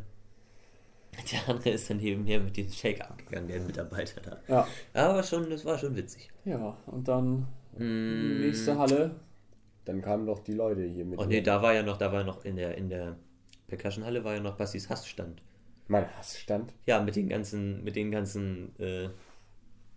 [1.32, 4.40] der andere ist dann nebenher mit dem Shaker abgegangen, der Mitarbeiter da.
[4.48, 4.68] Ja.
[4.94, 6.30] Aber schon, das war schon witzig.
[6.46, 8.42] Ja, und dann Mm.
[8.42, 9.16] nächste Halle.
[9.86, 11.20] Dann kamen doch die Leute hier mit.
[11.20, 13.16] Oh nee, da war ja noch, da war noch in der, in der
[13.68, 15.42] Percussion-Halle war ja noch Bastis Hassstand.
[15.88, 16.74] Mein Hassstand.
[16.86, 19.10] Ja, mit den ganzen, mit den ganzen, äh,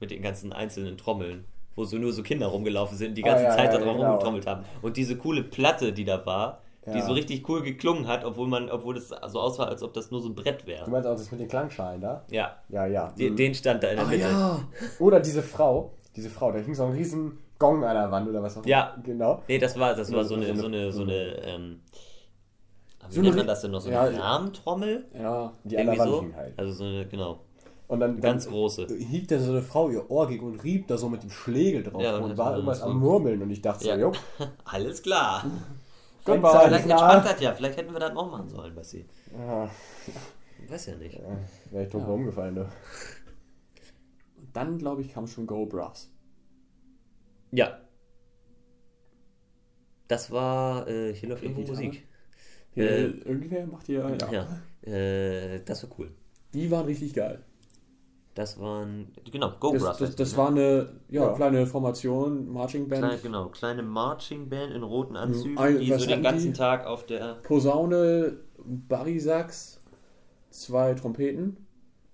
[0.01, 3.45] mit den ganzen einzelnen Trommeln, wo so nur so Kinder rumgelaufen sind, die Ah, ganze
[3.45, 4.09] ja, Zeit ja, da drauf genau.
[4.11, 4.65] rumgetrommelt haben.
[4.83, 7.07] Und diese coole Platte, die da war, die Ja.
[7.07, 10.21] so richtig cool geklungen hat, obwohl man, obwohl es so aussah, als ob das nur
[10.21, 10.91] so ein Brett Du wäre.
[10.91, 12.25] meinst auch das mit den Klangschalen da?
[12.31, 13.13] Ja, Ja, ja.
[13.17, 14.23] den, den stand da in der Ah Mitte.
[14.23, 14.61] ja.
[14.99, 15.93] Oder diese Frau.
[16.17, 18.97] Diese Frau, da hing so ein riesen Gong an der Wand oder was auch Ja.
[19.05, 19.43] Genau.
[19.49, 21.15] Nee, das war, das war so So eine, eine- so eine, so eine,
[21.47, 21.81] ähm,
[23.09, 23.81] Wie So nennt eine- man das denn noch?
[23.81, 25.07] So Ja, eine Rahmentrommel?
[25.15, 25.53] Ja.
[25.65, 26.21] Die an der Wand so?
[26.23, 26.59] hing halt.
[26.59, 27.41] Also so eine, genau.
[27.89, 28.87] Und dann, Ganz dann große.
[28.97, 31.83] hielt da so eine Frau ihr Ohr gegen und rieb da so mit dem Schlegel
[31.83, 33.97] drauf Ja, und war irgendwas am Murmeln und ich dachte Ja.
[33.97, 34.13] so, jo,
[34.65, 35.45] Alles klar.
[36.25, 36.69] Goodbye.
[36.69, 37.53] Vielleicht entspannt das ja.
[37.53, 39.05] Vielleicht hätten wir das auch machen sollen, Basti.
[39.37, 39.69] Ja,
[40.69, 41.21] Weiß ja nicht.
[41.71, 42.09] wäre ich tot Ja.
[42.09, 42.61] umgefallen, du.
[42.63, 46.09] Und dann, glaube ich, kam schon Go Brass.
[47.51, 47.79] Ja.
[50.09, 51.63] Das war, äh, hier läuft irgendwo?
[51.63, 52.07] Musik.
[52.77, 54.17] Äh, irgendwer macht hier.
[54.31, 54.47] Ja.
[54.85, 54.91] Ja.
[54.91, 56.11] Äh, das war cool.
[56.55, 57.43] Die waren richtig geil.
[58.35, 59.99] Das waren, genau, Go Das, Brass.
[59.99, 61.33] das, das die, war eine ja, Ja.
[61.35, 63.03] kleine Formation, Marching Band.
[63.05, 66.59] Kleine, genau, kleine Marching Band in roten Anzügen, Ein- die so den ganzen die?
[66.59, 67.35] Tag auf der.
[67.43, 69.83] Posaune, Barisax,
[70.51, 71.59] zwei Trompeten,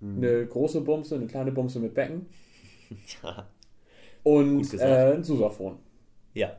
[0.01, 2.27] eine große Bumse, eine kleine Bumse mit Becken
[3.23, 3.47] Ja.
[4.25, 5.79] und äh, ein Sousaphon.
[6.35, 6.53] ja.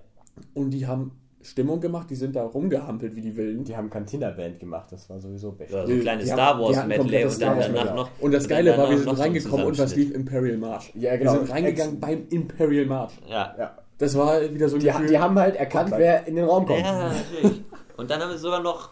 [0.53, 3.63] Und die haben Stimmung gemacht, die sind da rumgehampelt wie die Wilden.
[3.63, 5.71] Die haben Cantina-Band gemacht, das war sowieso best.
[5.73, 7.95] Ja, so ein kleines die Star haben- die Wars hatten Medley komplettes und dann danach
[7.95, 8.09] noch.
[8.19, 10.91] Und das Geile war, wir sind reingekommen und was lief Imperial March.
[10.95, 11.33] Ja, genau.
[11.33, 13.13] Wir sind reingegangen beim Imperial March.
[13.29, 13.55] Ja.
[13.57, 13.77] Ja.
[13.97, 15.07] Das war wieder so ein Die, Gefühl.
[15.07, 16.79] die haben halt erkannt, wer in den Raum kommt.
[16.81, 17.61] Ja, natürlich.
[17.97, 18.91] Und dann haben wir sogar noch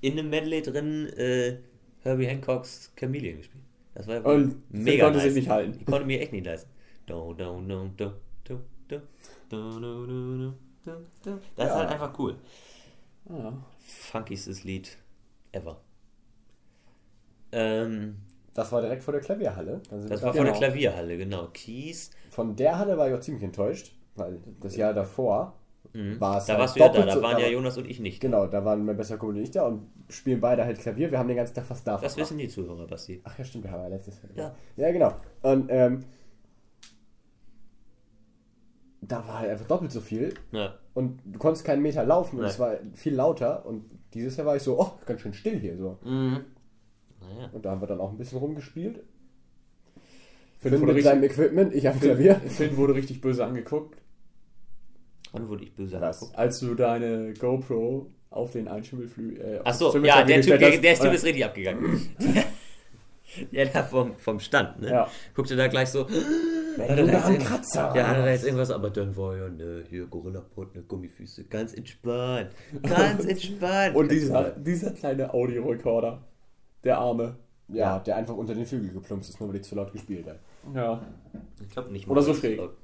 [0.00, 1.56] in einem Medley drin äh,
[2.00, 3.62] Herbie Hancocks Chameleon gespielt.
[3.94, 5.26] Das war Und Phil mega konnte nice.
[5.28, 5.76] sich nicht halten.
[5.78, 6.70] Ich konnte mir echt nicht leisten.
[7.06, 8.12] Do, do, do, do,
[8.44, 8.98] do, do,
[9.48, 10.52] do, do,
[10.84, 11.74] Das ist Ja.
[11.76, 12.36] halt einfach cool.
[13.28, 14.96] Ah, Funkystes Lied
[15.52, 15.80] ever.
[17.52, 18.16] Ähm,
[18.54, 19.80] Das war direkt vor der Klavierhalle.
[19.88, 20.58] Sind das war vor der Genau.
[20.66, 21.48] Klavierhalle, genau.
[21.54, 22.10] Keys.
[22.30, 25.54] Von der Halle war ich auch ziemlich enttäuscht, weil das Jahr davor
[25.94, 27.86] war es Da halt warst du ja da, da so- waren ja war- Jonas und
[27.88, 28.20] ich nicht.
[28.20, 31.10] Genau, da waren mein bester Kumpel und ich da und spielen beide halt Klavier.
[31.10, 33.20] Wir haben den ganzen Tag fast da Das wissen die Zuhörer, Basti.
[33.24, 34.54] Ach ja, stimmt, wir haben ja letztes Ja.
[34.76, 35.12] Ja, genau.
[35.42, 36.04] Und ähm,
[39.02, 40.74] da war halt einfach doppelt so viel Ja.
[40.94, 42.50] und du konntest keinen Meter laufen und Nee.
[42.50, 43.84] es war viel lauter und
[44.14, 45.98] dieses Jahr war ich so, oh, ganz schön still hier so.
[46.04, 46.44] Mhm.
[47.20, 47.50] Naja.
[47.52, 49.02] Und da haben wir dann auch ein bisschen rumgespielt.
[50.58, 52.36] Finn wurde mit seinem richtig, Equipment, ich am Klavier.
[52.46, 53.98] Finn wurde richtig böse angeguckt,
[55.32, 56.18] Wann wurde ich böse Was?
[56.22, 56.38] angeguckt?
[56.38, 59.40] als du deine GoPro auf den Einschimmelflügel.
[59.56, 62.00] Äh, Achso, ja, der Typ, der, der Typ ist richtig abgegangen.
[63.50, 64.90] ja, da vom, vom Stand, ne?
[64.90, 65.10] Ja.
[65.34, 66.06] Guckte da gleich so.
[66.76, 69.36] Wenn du da da einen jetzt Kratzer Ja, hat er jetzt irgendwas, aber dann war
[69.36, 71.44] ja, ne, hier Gorilla-Pot, ne, Gummifüße.
[71.44, 72.50] Ganz entspannt.
[72.82, 73.94] Ganz entspannt.
[73.96, 76.22] Und dieser, dieser kleine Audiorekorder,
[76.84, 77.36] der Arme.
[77.68, 80.38] Ja, der einfach unter den Flügel geplumpst ist, nur weil ich zu laut gespielt habe.
[80.74, 81.02] Ja.
[81.62, 82.58] Ich glaube nicht Oder so schräg.
[82.58, 82.76] laut.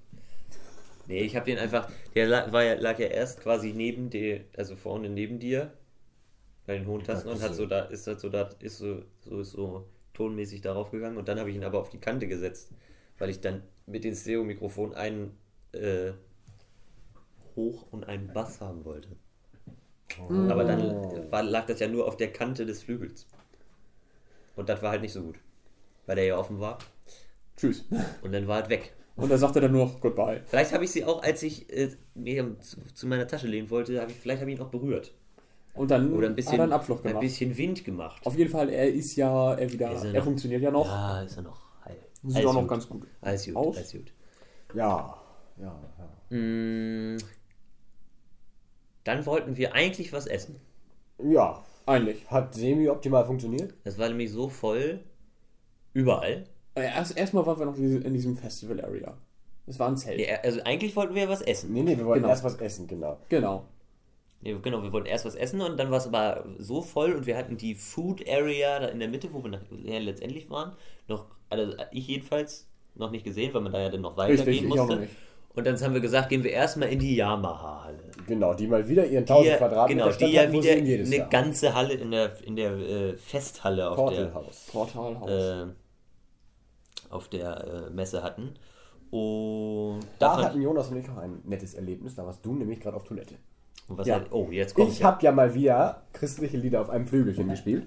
[1.08, 1.90] Nee, ich habe den einfach.
[2.14, 5.72] Der lag, war ja, lag ja erst quasi neben dir, also vorne neben dir,
[6.66, 9.40] bei den hohen Tasten und hat so da, ist halt so da, ist so, so,
[9.40, 12.72] ist so tonmäßig darauf gegangen und dann habe ich ihn aber auf die Kante gesetzt,
[13.16, 15.36] weil ich dann mit dem Stereo-Mikrofon einen
[15.72, 16.12] äh,
[17.56, 19.08] Hoch- und einen Bass haben wollte.
[20.48, 23.26] Aber dann war, lag das ja nur auf der Kante des Flügels.
[24.56, 25.36] Und das war halt nicht so gut.
[26.06, 26.78] Weil der ja offen war.
[27.56, 27.84] Tschüss.
[28.22, 28.94] Und dann war halt weg.
[29.16, 30.42] Und da sagt er dann nur noch Goodbye.
[30.46, 34.00] Vielleicht habe ich sie auch, als ich äh, mir zu, zu meiner Tasche lehnen wollte,
[34.00, 35.12] habe ich, vielleicht habe ich ihn auch berührt.
[35.74, 37.20] Und dann Oder ein hat bisschen, er einen Abflug ein gemacht.
[37.20, 38.24] bisschen Wind gemacht.
[38.26, 40.86] Auf jeden Fall, er ist ja, er wieder, er er funktioniert ja noch.
[40.86, 41.67] Ja, ist er noch.
[42.24, 42.70] Sieht Alles auch noch gut.
[42.70, 43.06] ganz gut.
[43.20, 43.76] Alles gut, aus.
[43.76, 44.12] alles gut.
[44.74, 45.16] Ja,
[45.56, 45.80] ja,
[46.30, 46.36] ja.
[46.36, 47.16] Mm,
[49.04, 50.56] dann wollten wir eigentlich was essen.
[51.22, 52.30] Ja, Eigentlich.
[52.30, 53.74] hat semi-optimal funktioniert.
[53.84, 55.00] Das war nämlich so voll.
[55.94, 56.44] Überall.
[56.74, 59.16] Äh, Erst, erstmal waren wir noch in diesem Festival Area.
[59.66, 60.20] Das war ein Zelt.
[60.20, 61.72] Ja, also eigentlich wollten wir was essen.
[61.72, 62.30] Nee, nee, wir wollten Genau.
[62.32, 63.18] erst was essen, genau.
[63.28, 63.64] Genau.
[64.40, 67.26] Nee, genau, wir wollten erst was essen und dann war es aber so voll und
[67.26, 70.72] wir hatten die Food Area da in der Mitte, wo wir nachher letztendlich waren,
[71.08, 74.86] noch, also ich jedenfalls noch nicht gesehen, weil man da ja dann noch weitergehen musste.
[74.86, 75.12] noch nicht.
[75.54, 77.98] Und dann haben wir gesagt, gehen wir erstmal in die Yamaha-Halle.
[78.28, 81.16] Genau, die mal wieder ihren Die 1000 ja- Quadratmeter genau, Stadt die ja wieder eine
[81.16, 81.28] Jahr.
[81.28, 84.66] ganze Halle in der, in der äh, Festhalle auf Portalhaus.
[84.70, 85.26] Portalhaus.
[85.26, 85.62] der,
[87.10, 88.54] äh, auf der äh, Messe hatten.
[89.10, 92.14] Und Da hatten Jonas und ich auch ein nettes Erlebnis.
[92.14, 93.34] Da warst du nämlich gerade auf Toilette.
[93.88, 94.16] Was Ja.
[94.16, 97.86] halt, oh, jetzt kommt Ich habe ja mal wieder christliche Lieder auf einem Flügelchen gespielt.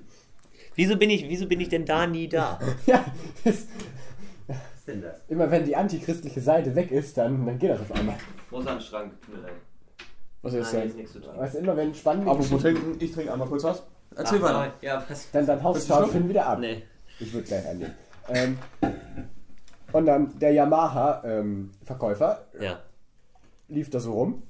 [0.76, 2.60] Wieso bin ich, wieso bin ich denn da nie da?
[2.86, 3.04] Ja,
[3.44, 3.68] das,
[4.48, 5.22] Was ist denn das?
[5.28, 8.16] immer wenn die antichristliche Seite weg ist, dann, dann geht das auf einmal.
[8.50, 9.52] Muss an den Schrank, leid.
[10.42, 10.90] Was ist Nein, hier denn?
[10.90, 11.38] ist nichts zu tun.
[11.38, 13.84] Weißt du, immer wenn spannende Apropos trinken, ich trinke einmal kurz was.
[14.16, 15.30] Ach, nein, Ja, was?
[15.32, 16.06] dann, dann haust du?
[16.08, 16.60] Finn wieder ab.
[16.60, 16.82] Nee.
[17.20, 17.94] Ich würde gleich annehmen.
[18.30, 18.58] Ähm,
[19.94, 22.80] und dann der Yamaha-Verkäufer Ja.
[23.68, 24.44] lief da so rum.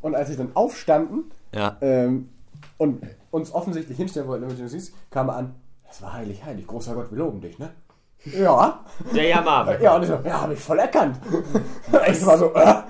[0.00, 1.76] Und als ich dann aufstanden Ja.
[1.80, 2.28] ähm,
[2.76, 5.54] und uns offensichtlich hinstellen wollten, damit du das siehst, kam er an,
[5.86, 7.70] das war heilig, heilig, großer Gott, wir loben dich, ne?
[8.24, 8.84] Ja.
[9.14, 9.78] Der Yamaha.
[9.78, 11.18] Ja, und ich so, ja, habe ich voll erkannt.
[12.10, 12.82] ich war so, äh.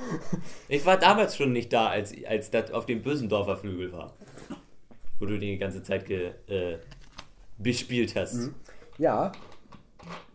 [0.69, 4.13] Ich war damals schon nicht da, als, als das auf dem Bösendorfer Flügel war.
[5.19, 6.79] wo du die ganze Zeit ge, äh,
[7.59, 8.35] bespielt hast.
[8.35, 8.55] Mhm.
[8.99, 9.33] Ja.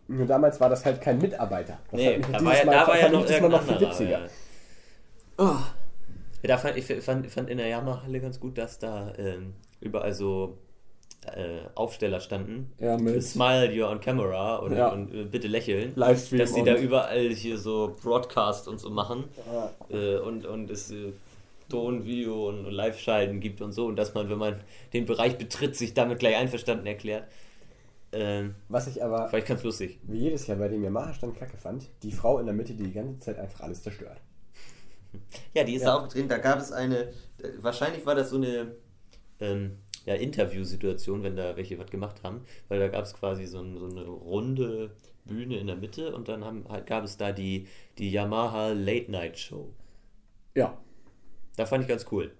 [0.06, 1.78] Nur damals war das halt kein Mitarbeiter.
[1.90, 4.20] Das Nee, da dieses war ja, Mal- da war ja noch noch viel witziger.
[4.20, 4.26] Ja.
[5.38, 5.62] Ja,
[6.48, 10.58] da fand ich fand, fand in der Yamaha-Halle ganz gut, dass da ähm, überall so
[11.26, 12.72] äh, Aufsteller standen.
[12.78, 14.88] Ja, mit Smile, you're on camera oder Ja.
[14.88, 15.92] und äh, bitte lächeln.
[15.96, 16.38] Livestream.
[16.40, 19.24] dass sie und da überall hier so Broadcast und so machen
[19.88, 21.12] äh, und, und es äh,
[21.70, 24.60] Ton, Video und, und Live-Schalten gibt und so und dass man, wenn man
[24.92, 27.24] den Bereich betritt, sich damit gleich einverstanden erklärt.
[28.12, 29.98] Ähm, Was ich aber ich ganz lustig.
[30.02, 32.92] wie jedes Jahr bei dem Yamaha-Stand kacke fand, die Frau in der Mitte, die die
[32.92, 34.20] ganze Zeit einfach alles zerstört.
[35.54, 35.96] Ja, die ist Ja.
[35.96, 36.28] da auch drin.
[36.28, 37.12] Da gab es eine,
[37.58, 38.74] wahrscheinlich war das so eine
[39.40, 43.60] ähm, ja, Interviewsituation, wenn da welche was gemacht haben, weil da gab es quasi so,
[43.60, 44.90] ein, so eine runde
[45.24, 47.66] Bühne in der Mitte und dann haben, halt, gab es da die,
[47.98, 49.72] die Yamaha Late Night Show.
[50.54, 50.76] ja.
[51.56, 52.32] Da fand ich ganz cool.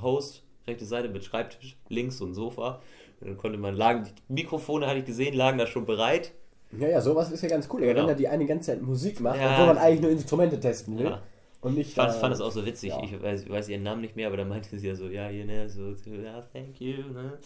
[0.00, 2.80] Host, rechte Seite mit Schreibtisch, links so ein Sofa.
[3.20, 6.32] Und dann konnte man lagen, die Mikrofone hatte ich gesehen, lagen da schon bereit.
[6.78, 7.80] Ja, ja, sowas ist ja ganz cool.
[7.80, 8.00] Genau.
[8.02, 9.52] wenn da die eine ganze Zeit Musik macht, Ja.
[9.54, 11.06] obwohl man eigentlich nur Instrumente testen will.
[11.06, 11.22] Ja.
[11.60, 12.90] Und nicht Ich fand, da- fand es auch so witzig.
[12.90, 13.02] ja.
[13.02, 15.44] Ich weiß, weiß ihren Namen nicht mehr, aber da meinte sie ja so, ja, hier,
[15.44, 17.36] ne, so, so, ja, thank you, ne,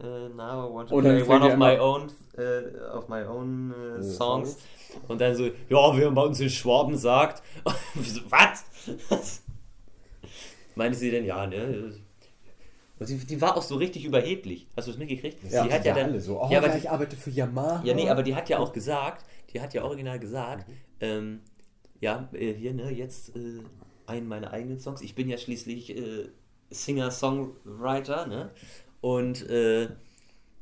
[0.00, 3.08] uh, now I want to Und dann play one er of my own, äh, of
[3.08, 4.58] my own äh, Äh, songs.
[5.08, 7.42] Und dann so, ja, wie man bei uns in Schwaben sagt.
[8.28, 8.64] Was?
[10.74, 11.94] Meinte sie denn, ja, ne?
[12.98, 14.66] Und sie, die war auch so richtig überheblich.
[14.76, 15.38] Hast du es mitgekriegt?
[15.50, 16.40] Ja, die hat ja dann, alle so.
[16.40, 17.82] Oh, ja, aber ja, die, ich arbeite für Yamaha.
[17.84, 20.66] ja, nee, aber die hat ja auch gesagt, die hat ja original gesagt,
[21.00, 21.40] ähm,
[22.02, 23.60] ja, äh, hier, ne, jetzt äh,
[24.06, 25.00] einen meiner eigenen Songs.
[25.00, 26.28] Ich bin ja schließlich äh,
[26.70, 28.50] Singer-Songwriter, ne?
[29.00, 29.88] Und, äh,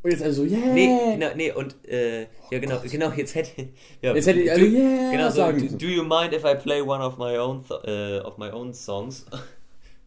[0.02, 0.72] Und jetzt also, yeah.
[0.72, 3.68] nee, genau, nee, und, äh, ja, genau, genau, jetzt hätte,
[4.00, 6.54] ja, Jetzt hätte ich also, do, yeah genau so, do, do you mind if I
[6.54, 9.26] play one of my own, th äh, of my own songs?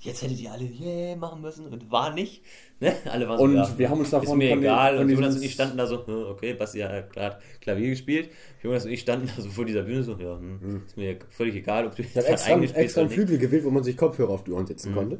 [0.00, 2.42] Jetzt hättet ihr alle yeah machen müssen und war nicht.
[2.84, 2.94] Ne?
[3.10, 4.96] Alle waren so, Und ja, wir haben uns davon ist mir von egal.
[4.96, 8.30] von und Jonas und ich standen da so, hm, okay, Basti hat gerade Klavier gespielt.
[8.62, 11.54] Jonas und ich standen da so vor dieser Bühne so, ja, hm, ist mir völlig
[11.56, 13.10] egal, ob du grad extra, extra einen.
[13.10, 14.94] Flügel gewählt, wo man sich Kopfhörer auf die Ohren setzen Mhm.
[14.94, 15.18] konnte.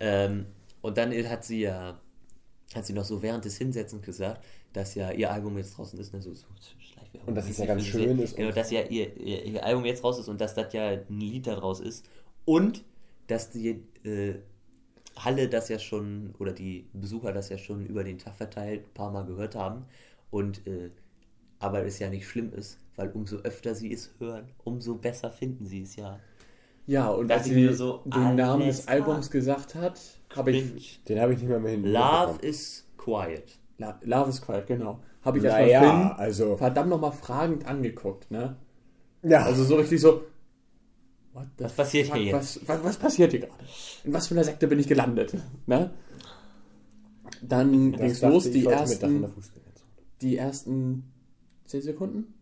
[0.00, 0.46] Ähm,
[0.80, 2.00] und dann hat sie ja,
[2.74, 6.12] hat sie noch so während des Hinsetzens gesagt, dass ja ihr Album jetzt draußen ist,
[6.14, 6.46] ne, so, so
[7.26, 10.02] Und dass es ja ganz schön ist Genau, dass ja ihr, ihr, ihr Album jetzt
[10.02, 12.06] raus ist und dass das ja ein Lied daraus ist.
[12.44, 12.84] Und
[13.26, 14.36] dass die äh,
[15.18, 18.94] Halle das ja schon, oder die Besucher das ja schon über den Tag verteilt ein
[18.94, 19.84] paar Mal gehört haben.
[20.30, 20.90] Und äh,
[21.58, 25.66] aber es ja nicht schlimm ist, weil umso öfter sie es hören, umso besser finden
[25.66, 26.18] sie es ja.
[26.86, 30.00] Ja, und als ich sie so, den Namen des Albums gesagt hat,
[30.34, 31.04] habe ich.
[31.04, 31.84] Den habe ich nicht mehr, mehr hin.
[31.84, 33.58] Love is quiet.
[33.78, 35.00] La- Love is Quiet, genau.
[35.24, 38.56] Habe ich Naja, erstmal Finn also- verdammt nochmal fragend angeguckt, ne?
[39.22, 40.22] Ja, Also so richtig so.
[41.32, 42.60] What the Was passiert fuck, hier jetzt?
[42.62, 43.54] Was, was, was passiert hier gerade?
[44.04, 45.34] In was für einer Sekte bin ich gelandet?
[45.66, 45.90] Ne?
[47.42, 49.32] Dann ging es los, die ersten,
[50.20, 51.04] die ersten
[51.66, 52.34] 10 Sekunden?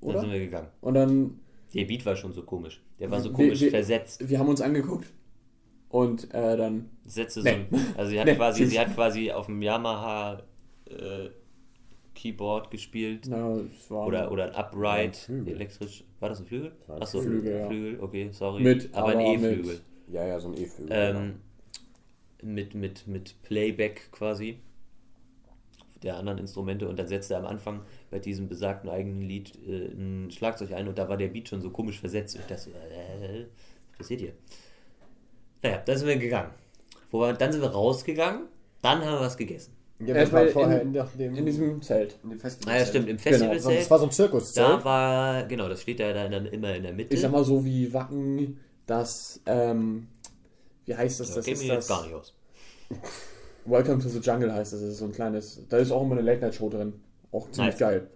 [0.00, 0.20] Dann Oder?
[0.20, 0.68] sind wir gegangen.
[0.80, 1.40] Und dann,
[1.74, 2.80] Der Beat war schon so komisch.
[3.00, 4.28] Der war so Wir- komisch wir- versetzt.
[4.28, 5.06] wir haben uns angeguckt
[5.88, 7.66] und äh, dann, Sätze Nee.
[7.70, 7.78] so.
[7.96, 10.42] Also sie hat Nee, quasi, sie hat quasi auf dem Yamaha
[10.90, 11.30] äh,
[12.18, 13.26] Keyboard gespielt.
[13.28, 16.04] na, es war Oder, oder ein Ja, Upright, ein elektrisch.
[16.20, 16.72] War das ein Flügel?
[16.88, 17.66] ein Achso, Flügel, ja.
[17.68, 18.62] Flügel, okay, sorry.
[18.62, 19.64] Mit, aber ein aber E-Flügel.
[19.64, 20.88] mit- Ja, ja, so ein E-Flügel.
[20.90, 21.34] Ähm,
[22.42, 24.58] mit, mit, mit Playback quasi
[26.02, 29.86] der anderen Instrumente und dann setzte er am Anfang bei diesem besagten eigenen Lied äh,
[29.92, 32.36] ein Schlagzeug ein und da war der Beat schon so komisch versetzt.
[32.36, 33.46] Ich dachte so, äh,
[33.90, 34.32] was passiert hier?
[35.62, 36.50] Naja, dann sind wir gegangen.
[37.10, 38.46] Wo wir, dann sind wir rausgegangen,
[38.82, 39.72] dann haben wir was gegessen.
[40.00, 42.18] Ja, das erstmal war vorher in- in, dem, in diesem Zelt.
[42.22, 42.78] in dem Ah Festival.
[42.78, 44.66] ja, stimmt, im Das Festivalzelt, war so ein Zirkuszelt.
[44.68, 47.14] da war, genau, das steht ja dann, dann immer in der Mitte.
[47.14, 50.08] Ich sag mal so wie Wacken, das, ähm,
[50.86, 51.28] wie heißt das?
[51.28, 52.34] das Das ist mir jetzt das gar nicht aus.
[53.64, 54.80] Welcome to the Jungle heißt das.
[54.80, 56.94] Das ist so ein kleines, da ist auch immer eine Late-Night-Show drin.
[57.32, 57.78] Auch ziemlich Nice.
[57.80, 58.06] geil.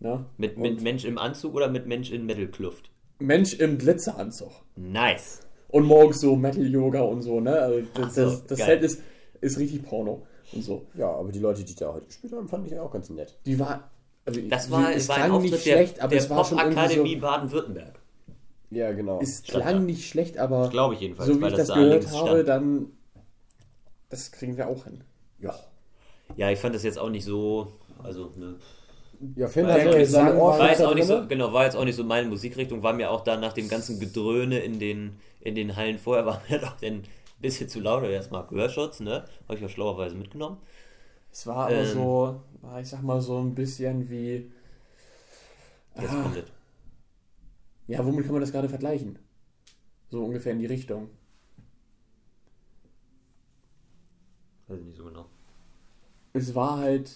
[0.00, 0.26] Na?
[0.38, 2.90] Mit, mit Mensch im Anzug oder mit Mensch in Metal-Kluft?
[3.20, 4.50] Mensch im Glitzeranzug.
[4.76, 5.40] Nice.
[5.68, 7.52] Und morgens so Metal-Yoga und so, ne?
[7.58, 8.58] Also das, so, das, das.
[8.58, 9.02] Zelt ist,
[9.40, 10.86] ist richtig Porno und so.
[10.94, 13.36] Ja, aber die Leute, die da heute gespielt haben, fand ich auch ganz nett.
[13.46, 13.90] Die war.
[14.26, 16.58] Also Das war, es war ein Auftritt nicht der, schlecht, aber der es war schon
[16.58, 17.20] irgendwie Pop-Akademie so.
[17.20, 17.98] Baden-Württemberg.
[18.70, 19.20] Ja, genau.
[19.22, 21.82] Es klang nicht schlecht, aber Glaube ich jedenfalls, so wie weil ich das das da
[21.82, 22.48] gehört habe, stand.
[22.48, 22.86] dann.
[24.08, 25.02] Das kriegen wir auch hin.
[25.40, 25.54] ja.
[26.36, 27.68] Ja, ich fand das jetzt auch nicht so.
[28.02, 28.54] Also, ne.
[29.36, 31.94] Ja, hatte ich seine sagen, War jetzt auch nicht so, genau, war jetzt auch nicht
[31.96, 35.76] so meine Musikrichtung, war mir auch da nach dem ganzen Gedröhne in den, in den
[35.76, 37.04] Hallen vorher, war mir doch ein
[37.44, 39.24] bisschen zu laut, aber erstmal Gehörschutz, ne?
[39.44, 40.58] Habe ich ja schlauerweise mitgenommen.
[41.30, 41.86] Es war aber Ähm.
[41.92, 42.40] so,
[42.80, 44.50] ich sag mal so ein bisschen wie.
[45.96, 46.22] Jetzt Ah.
[46.22, 46.44] kommt es.
[47.86, 49.18] Ja, womit kann man das gerade vergleichen?
[50.10, 51.10] So ungefähr in die Richtung.
[54.68, 55.26] Weiß ich nicht so genau.
[56.32, 57.10] Es war halt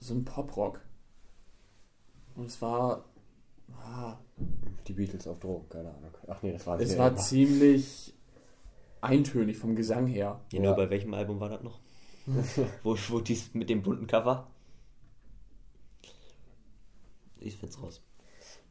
[0.00, 0.80] so ein Poprock.
[2.34, 3.04] Und es war.
[3.80, 4.16] Ah,
[4.86, 6.10] Die Beatles auf Drogen, keine Ahnung.
[6.26, 8.14] Ach nee, das war es war ziemlich
[9.00, 10.40] eintönig vom Gesang her.
[10.52, 11.80] Ja, nur bei welchem Album war das noch?
[12.82, 14.46] wo, wo dies mit dem bunten Cover?
[17.40, 18.02] Ich find's raus.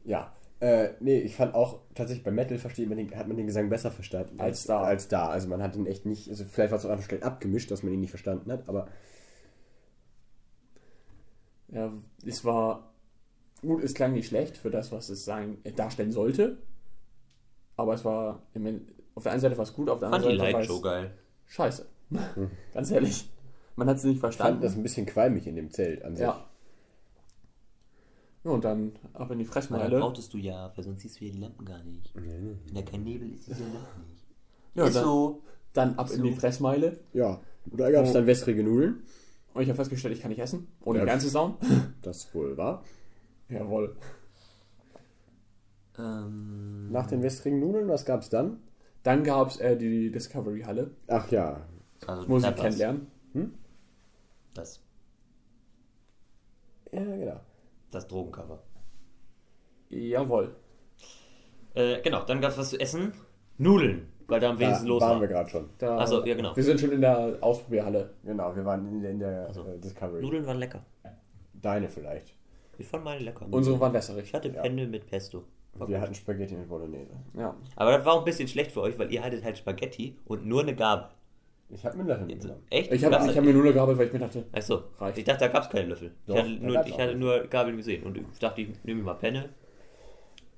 [0.04, 0.32] Ja.
[0.60, 3.68] Äh, nee, ich fand auch, tatsächlich bei Metal versteht man den, hat man den Gesang
[3.68, 4.82] besser verstanden Als da.
[4.82, 5.28] Als da.
[5.28, 7.82] Also man hat ihn echt nicht, also vielleicht war es auch einfach schlecht abgemischt, dass
[7.82, 8.88] man ihn nicht verstanden hat, aber
[11.68, 11.92] Ja,
[12.24, 12.92] es war.
[13.60, 16.58] Gut, es klang nicht schlecht für das, was es sein, äh, darstellen sollte.
[17.76, 18.42] Aber es war.
[18.54, 18.86] im
[19.18, 20.82] Auf der einen Seite war es gut, auf der Fand anderen Seite war Lightshow es
[20.82, 21.10] geil.
[21.46, 21.86] scheiße.
[22.72, 23.28] Ganz ehrlich.
[23.74, 24.62] Man hat es nicht ich fand verstanden.
[24.62, 26.22] das ein bisschen qualmig in dem Zelt an sich.
[26.24, 26.44] ja.
[28.44, 29.98] Ja, und dann ab in die Fressmeile.
[29.98, 32.12] brauchtest du ja, weil sonst siehst du ja die Lampen gar nicht.
[32.14, 34.24] Wenn da kein Nebel ist, siehst du die Lampen nicht.
[34.76, 35.42] Ja, ist dann, so.
[35.72, 37.00] dann ab in die Fressmeile.
[37.12, 37.40] Ja.
[37.68, 39.02] Und da gab es dann wässrige Nudeln.
[39.52, 40.68] Und ich habe festgestellt, ich kann nicht essen.
[40.84, 41.04] Ohne Ja.
[41.04, 41.54] die ganze Sauen.
[42.02, 42.84] Das wohl war.
[43.48, 43.96] Jawohl.
[45.98, 48.60] Ähm, Nach den wässrigen Nudeln, was gab es dann?
[49.08, 50.90] Dann gab es äh, die Discovery-Halle.
[51.06, 51.62] Ach ja.
[52.06, 53.06] also Muss ich kennenlernen.
[54.54, 54.82] Das,
[56.92, 57.40] Ja, genau.
[57.90, 58.62] das Drogencover.
[59.88, 60.54] Jawohl.
[61.72, 63.12] Äh, genau, dann gab's was zu essen.
[63.56, 65.20] Nudeln, weil da am wenigsten Da los waren war.
[65.22, 65.70] wir gerade schon.
[65.78, 66.54] Da, Ach so, ja, genau.
[66.54, 68.10] Wir sind schon in der Ausprobierhalle.
[68.24, 70.20] Genau, wir waren in der, in der Also, äh, Discovery.
[70.20, 70.84] Nudeln waren lecker.
[71.54, 72.34] Deine vielleicht.
[72.76, 73.46] Ich fand meine lecker.
[73.50, 74.26] Unsere waren wässerig.
[74.26, 74.60] Ich hatte Ja.
[74.60, 75.44] Penne mit Pesto.
[75.74, 75.96] Wir gut.
[75.98, 77.12] hatten Spaghetti mit Bolognese.
[77.34, 77.54] Ja.
[77.76, 80.44] Aber das war auch ein bisschen schlecht für euch, weil ihr hattet halt Spaghetti und
[80.46, 81.08] nur eine Gabel.
[81.70, 82.62] Ich habe mit Löffel mitgenommen.
[82.70, 82.90] Echt?
[82.92, 85.18] Ich habe hab mir nur gehabt, weil ich mir dachte, Achso, Reicht.
[85.18, 86.12] ich dachte, da gab es keinen Löffel.
[86.26, 89.14] Doch, ich hatte, nur, ich hatte nur Gabeln gesehen und ich dachte, ich nehme mal
[89.14, 89.50] Penne.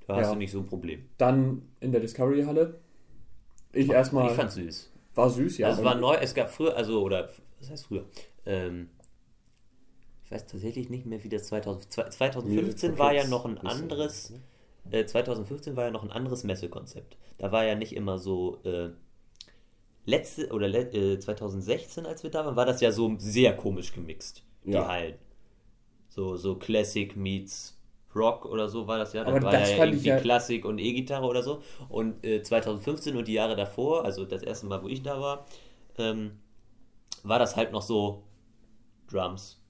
[0.07, 0.33] Da hast Ja.
[0.33, 1.07] du nicht so ein Problem.
[1.19, 2.79] dann in der Discovery-Halle.
[3.73, 4.29] Ich erstmal.
[4.31, 4.93] Ich fand süß.
[5.15, 5.67] war süß, ja.
[5.69, 8.05] also es war neu, es gab früher, also, oder, was heißt früher?
[8.47, 8.89] Ähm,
[10.25, 14.33] ich weiß tatsächlich nicht mehr, wie das 2000, 2015 war ja noch ein anderes,
[14.91, 17.17] äh, 2015 war ja noch ein anderes Messekonzept.
[17.39, 18.91] Da war ja nicht immer so, äh,
[20.07, 24.43] letzte, oder äh, 2016, als wir da waren, war das ja so sehr komisch gemixt,
[24.65, 24.89] die Ja.
[24.89, 25.15] Hallen.
[26.09, 27.77] So, so Classic meets
[28.15, 29.23] Rock oder so war das ja.
[29.23, 31.63] Dann Aber war das ja irgendwie ja- Klassik und E-Gitarre oder so.
[31.89, 35.47] Und äh, 2015 und die Jahre davor, also das erste Mal, wo ich da war,
[35.97, 36.33] ähm,
[37.23, 38.25] war das halt noch so
[39.09, 39.61] Drums,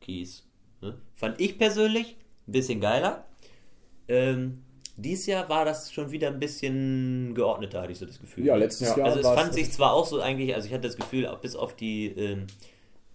[0.00, 0.44] Keys.
[0.80, 0.98] Ne?
[1.14, 2.16] Fand ich persönlich
[2.48, 3.24] ein bisschen geiler.
[4.08, 4.62] Ähm,
[4.96, 8.46] dieses Jahr war das schon wieder ein bisschen geordneter, hatte ich so das Gefühl.
[8.46, 10.86] Ja, letztes Ja, Jahr Also es fand sich zwar auch so eigentlich, also ich hatte
[10.86, 12.46] das Gefühl, bis auf die ähm,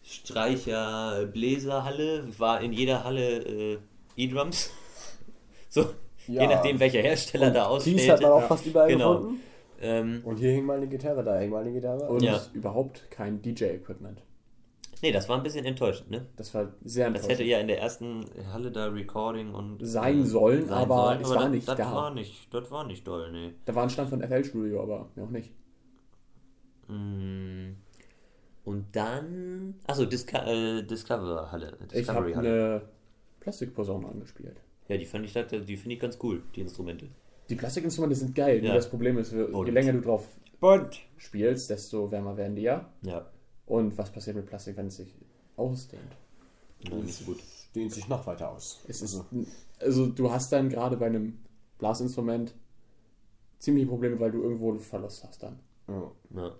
[0.03, 3.37] Streicher Bläserhalle war in jeder Halle
[3.73, 3.77] äh,
[4.17, 4.71] E-Drums.
[5.71, 5.81] So,
[6.27, 6.41] Ja.
[6.41, 8.21] je nachdem welcher Hersteller da Keys hat ausstellte.
[8.23, 8.47] man auch Ja.
[8.47, 9.15] fast überall Genau.
[9.17, 9.41] gefunden.
[9.79, 12.09] Ähm, Und hier hing mal eine Gitarre, da hing mal eine Gitarre.
[12.09, 12.41] Und Ja.
[12.53, 14.23] überhaupt kein DJ-Equipment.
[15.01, 16.25] Nee, das war ein bisschen enttäuschend, ne?
[16.35, 17.29] Das war sehr Das enttäuschend.
[17.31, 21.49] hätte ja in der ersten Halle da Recording und Sein sollen, aber es war das,
[21.51, 21.91] nicht das da.
[21.93, 23.53] War nicht, das war nicht doll, nee.
[23.65, 25.51] Da war ein Stand von FL Studio, aber mehr auch nicht.
[26.87, 27.73] Mm.
[28.65, 29.75] Und dann.
[29.87, 31.67] Achso, Disca äh, Discover Halle.
[31.91, 32.81] Ich habe Discovery eine
[33.39, 34.57] Plastikposaune angespielt.
[34.87, 37.07] Ja, die fand ich, die finde ich ganz cool, die Instrumente.
[37.49, 38.65] Die Plastikinstrumente sind geil, Ja.
[38.69, 40.27] nur das Problem ist, je Und- länger du drauf
[40.59, 40.99] Bunt.
[41.17, 42.89] spielst, desto wärmer werden die ja.
[43.01, 43.25] Ja,
[43.69, 45.13] Und was passiert mit Plastik, wenn es sich
[45.55, 46.01] ausdehnt?
[46.81, 47.39] ja nicht so gut.
[47.75, 48.81] Dehnt sich noch weiter aus.
[48.87, 49.23] Es ist,
[49.79, 51.37] also du hast dann gerade bei einem
[51.77, 52.53] Blasinstrument
[53.59, 55.59] ziemliche Probleme, weil du irgendwo Verlust hast dann.
[55.87, 56.11] Ja.
[56.35, 56.55] Ja.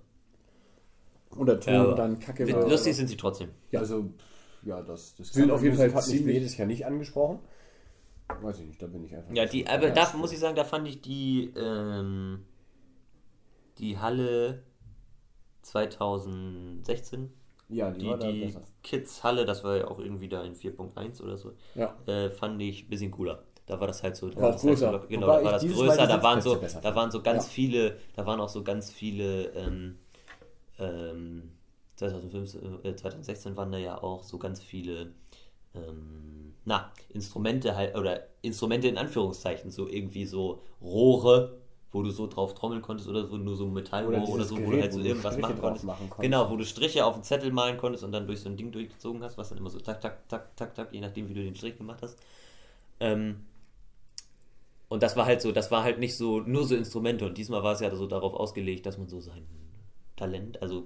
[1.32, 2.70] Und der Ton Ja, dann kacke wird.
[2.70, 3.50] Lustig sind sie trotzdem.
[3.72, 3.80] Ja.
[3.80, 4.10] Also,
[4.64, 7.40] ja, das, das Sind auf jeden Fall hat mich ziemlich- jedes Jahr nicht angesprochen.
[8.42, 9.34] Weiß ich nicht, da bin ich einfach.
[9.34, 12.46] Ja, nicht die, aber da muss ich sagen, da fand ich die, ähm,
[13.80, 14.62] die Halle
[15.70, 17.32] 2016,
[17.70, 18.62] Ja, die, die, war die besser.
[18.84, 21.96] Kids-Halle, das war ja auch irgendwie da in 4.1 oder so, Ja.
[22.08, 23.44] äh, fand ich ein bisschen cooler.
[23.66, 24.92] Da war das halt so, da War war das halt größer.
[25.02, 27.50] so, genau, Wobei da war das größer, da waren so, da waren so ganz Ja.
[27.52, 30.00] viele, da waren auch so ganz viele, ähm,
[30.80, 31.52] ähm,
[31.96, 35.14] 2015, äh, 2016 waren da ja auch so ganz viele,
[35.76, 41.59] ähm, na, Instrumente halt, oder Instrumente in Anführungszeichen, so irgendwie so Rohre,
[41.92, 44.72] wo du so drauf trommeln konntest oder so, nur so Metallrohre Oder oder, so, wo
[44.72, 45.86] du Gerät, halt so wo du irgendwas Striche machen drauf konntest.
[45.86, 46.22] machen konntest.
[46.22, 48.72] Genau, wo du Striche auf den Zettel malen konntest und dann durch so ein Ding
[48.72, 51.44] durchgezogen hast, was dann immer so tak, tak, tak, tak, tak, je nachdem, wie du
[51.44, 52.18] den Strich gemacht hast.
[53.00, 53.46] Ähm,
[54.88, 57.64] und das war halt so, das war halt nicht so, nur so Instrumente und diesmal
[57.64, 59.46] war es ja so darauf ausgelegt, dass man so sein
[60.16, 60.86] Talent, also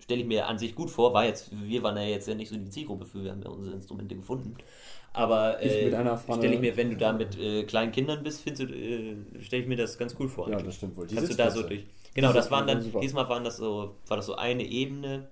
[0.00, 2.48] stelle ich mir an sich gut vor, war jetzt, wir waren ja jetzt ja nicht
[2.48, 4.56] so die Zielgruppe für, wir haben ja unsere Instrumente gefunden.
[5.18, 8.74] Aber äh, stelle ich mir, wenn du da mit äh, kleinen Kindern bist, findest du,
[8.74, 10.48] äh, stelle ich mir das ganz cool vor.
[10.48, 10.66] Ja, eigentlich.
[10.66, 11.08] das stimmt wohl.
[11.08, 11.86] Die Kannst du da so durch.
[12.14, 13.00] Genau, das waren war dann, super.
[13.00, 15.28] diesmal waren das so, war das so eine Ebene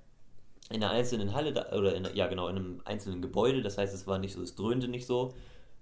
[0.70, 3.95] in einer einzelnen Halle, da, oder in, ja genau, in einem einzelnen Gebäude, das heißt,
[3.95, 5.26] es war nicht so, es dröhnte nicht so.
[5.26, 5.34] Und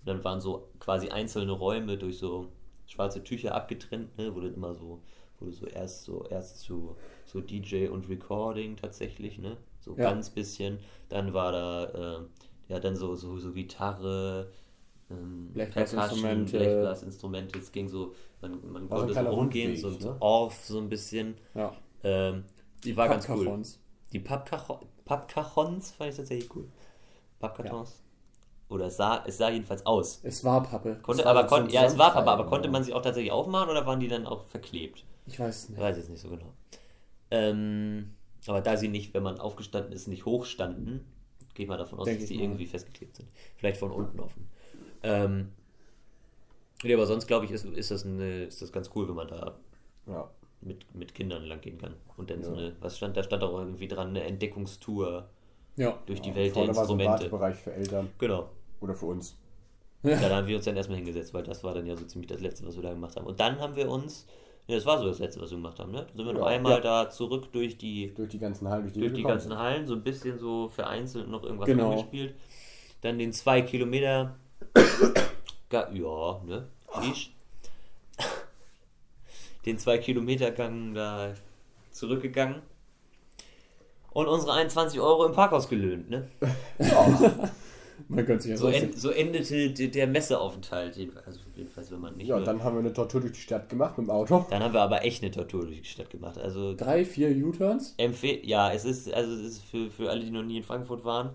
[0.04, 2.48] dann waren so quasi einzelne Räume durch so
[2.86, 5.00] schwarze Tücher abgetrennt, ne, wo dann immer so,
[5.40, 10.10] du so erst so, erst zu so DJ und Recording tatsächlich, ne, so Ja.
[10.10, 10.78] ganz bisschen.
[11.08, 11.84] Dann war da,
[12.18, 12.20] äh,
[12.68, 14.50] ja, dann so, so, so Gitarre,
[15.10, 16.58] ähm, Blechblasinstrumente.
[16.58, 19.96] Blechblasinstrumente, es ging so, man, man War so ein konnte so rumgehen, so, ne?
[20.00, 21.36] so off so ein bisschen.
[21.54, 21.72] Ja.
[22.02, 22.44] Ähm,
[22.84, 23.36] die war ganz cool.
[23.36, 23.80] Pappkartons.
[24.12, 26.68] Die Pappkacho- Pappkachons fand ich tatsächlich cool.
[27.38, 28.00] Pappkartons.
[28.70, 30.20] Oder es sah, es sah jedenfalls aus.
[30.22, 30.98] Es war Pappe.
[31.02, 32.72] Konnte, war aber kon ja, es war Pappe, aber konnte ja.
[32.72, 35.04] man sie auch tatsächlich aufmachen oder waren die dann auch verklebt?
[35.26, 35.80] Ich weiß es Ich nicht.
[35.80, 36.52] weiß jetzt nicht so genau.
[37.30, 38.14] Ähm,
[38.46, 41.04] aber da sie nicht, wenn man aufgestanden ist, nicht hochstanden,
[41.54, 42.42] gehe ich mal davon aus, Denk dass die mal.
[42.44, 43.28] irgendwie festgeklebt sind.
[43.56, 44.48] Vielleicht von unten offen.
[45.02, 45.52] Ähm,
[46.82, 49.28] nee, aber sonst glaube ich, ist, ist, das eine, ist das ganz cool, wenn man
[49.28, 49.58] da
[50.06, 50.30] Ja.
[50.60, 51.94] mit, mit Kindern lang gehen kann.
[52.16, 52.58] Und dann so Ja.
[52.58, 53.22] eine, was stand da?
[53.22, 55.28] Stand auch irgendwie dran, eine Entdeckungstour
[55.76, 55.98] Ja.
[56.06, 57.24] durch die Welt der Vorne war so ein Instrumente.
[57.32, 58.50] Wartebereich für Eltern Genau.
[58.80, 59.36] oder für uns.
[60.02, 62.28] Ja, da haben wir uns dann erstmal hingesetzt, weil das war dann ja so ziemlich
[62.28, 63.26] das Letzte, was wir da gemacht haben.
[63.26, 64.26] Und dann haben wir uns,
[64.66, 66.06] ja, das war so das Letzte, was wir gemacht haben, ne?
[66.06, 66.80] Dann sind wir noch Ja, einmal ja.
[66.80, 69.94] da zurück durch die, Durch die ganzen Hallen, durch die, durch die ganzen Hallen, so
[69.94, 71.90] ein bisschen so vereinzelt noch irgendwas Genau.
[71.90, 72.34] angespielt.
[73.02, 74.36] Dann den zwei Kilometer,
[75.68, 76.66] Ga ja, ne?
[77.10, 77.34] Ich.
[79.66, 81.34] Den zwei Kilometer Gang da
[81.90, 82.62] zurückgegangen.
[84.12, 86.28] Und unsere 21 Euro im Parkhaus gelöhnt, ne?
[88.14, 92.16] Man könnte sich ja So, end, so endete der Messeaufenthalt, jedenfalls, also jedenfalls wenn man
[92.16, 94.46] nicht Ja, mehr- dann haben wir eine Tortur durch die Stadt gemacht mit dem Auto.
[94.50, 96.38] Dann haben wir aber echt eine Tortur durch die Stadt gemacht.
[96.38, 97.94] Also Drei, vier U-Turns.
[98.42, 101.30] ja, es ist also es ist für, für alle, die noch nie in Frankfurt waren.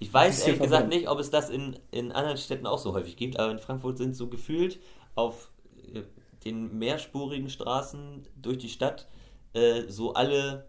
[0.00, 3.16] Ich weiß ehrlich gesagt nicht, ob es das in, in anderen Städten auch so häufig
[3.16, 4.78] gibt, aber in Frankfurt sind so gefühlt
[5.16, 5.50] auf
[5.92, 6.02] äh,
[6.44, 9.08] den mehrspurigen Straßen durch die Stadt
[9.54, 10.66] äh, so alle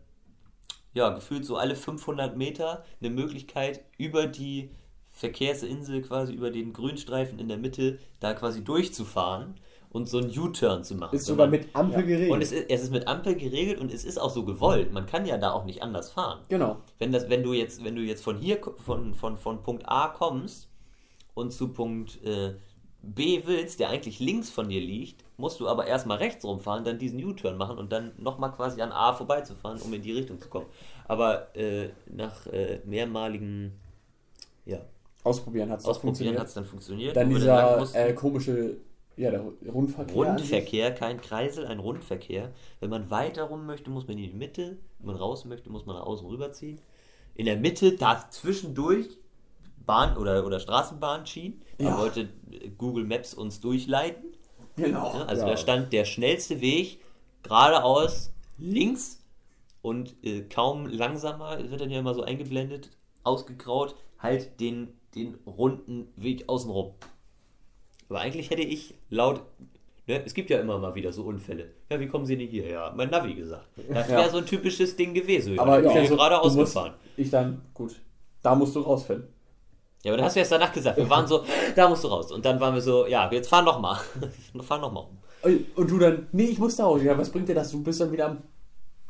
[0.95, 4.71] ja, gefühlt so alle 500 Meter eine Möglichkeit über die
[5.19, 9.55] Verkehrsinsel quasi über den Grünstreifen in der Mitte da quasi durchzufahren
[9.89, 11.13] und so einen U-Turn zu machen.
[11.13, 12.31] Ist sogar mit Ampel geregelt.
[12.31, 14.93] und es ist, es ist mit Ampel geregelt und es ist auch so gewollt.
[14.93, 16.39] Man kann ja da auch nicht anders fahren.
[16.47, 16.77] Genau.
[16.99, 20.07] Wenn, das, wenn, du, jetzt, wenn du jetzt von hier, von, von, von Punkt A
[20.07, 20.69] kommst
[21.33, 22.53] und zu Punkt äh,
[23.01, 26.97] B willst, der eigentlich links von dir liegt, musst du aber erstmal rechts rumfahren, dann
[26.97, 30.47] diesen U-Turn machen und dann nochmal quasi an A vorbeizufahren, um in die Richtung zu
[30.47, 30.67] kommen.
[31.09, 33.73] Aber äh, nach äh, mehrmaligen
[34.65, 34.79] ja,
[35.23, 37.15] Ausprobieren hat es Ausprobieren hat es dann funktioniert.
[37.15, 38.77] Dann dieser äh, komische,
[39.17, 39.41] ja, der
[39.71, 40.15] Rundverkehr.
[40.15, 42.51] Rundverkehr, kein Kreisel, ein Rundverkehr.
[42.79, 44.77] Wenn man weiter rum möchte, muss man in die Mitte.
[44.99, 46.79] Wenn man raus möchte, muss man nach außen rüberziehen.
[47.35, 49.07] In der Mitte, da zwischendurch
[49.85, 51.61] Bahn- oder, oder Straßenbahnschienen.
[51.77, 51.97] Da Ja.
[51.97, 54.23] wollte äh, Google Maps uns durchleiten.
[54.75, 55.13] Genau.
[55.17, 55.27] Ne?
[55.27, 55.49] Also Ja.
[55.51, 56.99] da stand der schnellste Weg
[57.43, 59.21] geradeaus links
[59.81, 62.91] und äh, kaum langsamer, wird dann ja immer so eingeblendet,
[63.23, 66.93] ausgegraut, halt den, den runden Weg außenrum.
[68.09, 69.41] Aber eigentlich hätte ich laut,
[70.07, 71.71] ne, es gibt ja immer mal wieder so Unfälle.
[71.89, 72.93] Ja, wie kommen Sie denn hierher?
[72.95, 73.67] Mein Navi gesagt.
[73.89, 74.29] Das wäre Ja.
[74.29, 75.59] so ein typisches Ding gewesen.
[75.59, 76.93] Aber ich ich bin also, geradeaus du musst- gefahren.
[77.17, 77.95] Ich dann, gut,
[78.41, 79.27] da musst du rausfinden.
[80.03, 81.43] Ja, aber dann hast du erst danach gesagt, wir waren so,
[81.75, 82.31] da musst du raus.
[82.31, 83.99] Und dann waren wir so, ja, jetzt fahr noch mal.
[84.61, 85.17] fahr noch mal um.
[85.75, 87.01] Und du dann, nee, ich muss da raus.
[87.03, 87.71] Ja, was bringt dir das?
[87.71, 88.37] Du bist dann wieder am,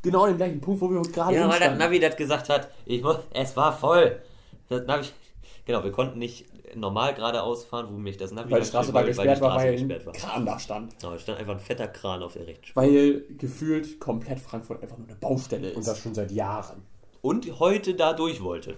[0.01, 1.77] genau an dem gleichen Punkt, wo wir uns gerade Ja, weil das.
[1.77, 4.19] Navi das gesagt hat, ich muss, es war voll.
[4.67, 5.05] Das Navi,
[5.69, 6.45] genau, wir konnten nicht
[6.75, 9.07] normal geradeaus fahren, wo mich das Navi Weil die dann Straße steht, da weil- weil
[9.07, 10.13] gesperrt die war, Straße weil ein gesperrt war.
[10.13, 10.99] Kran da stand.
[10.99, 12.83] Genau, es stand einfach ein fetter Kran auf der rechten Spur.
[12.83, 15.87] Weil gefühlt komplett Frankfurt einfach nur eine Baustelle Und ist.
[15.87, 16.81] das schon seit Jahren.
[17.21, 18.75] Und heute da durch wollte.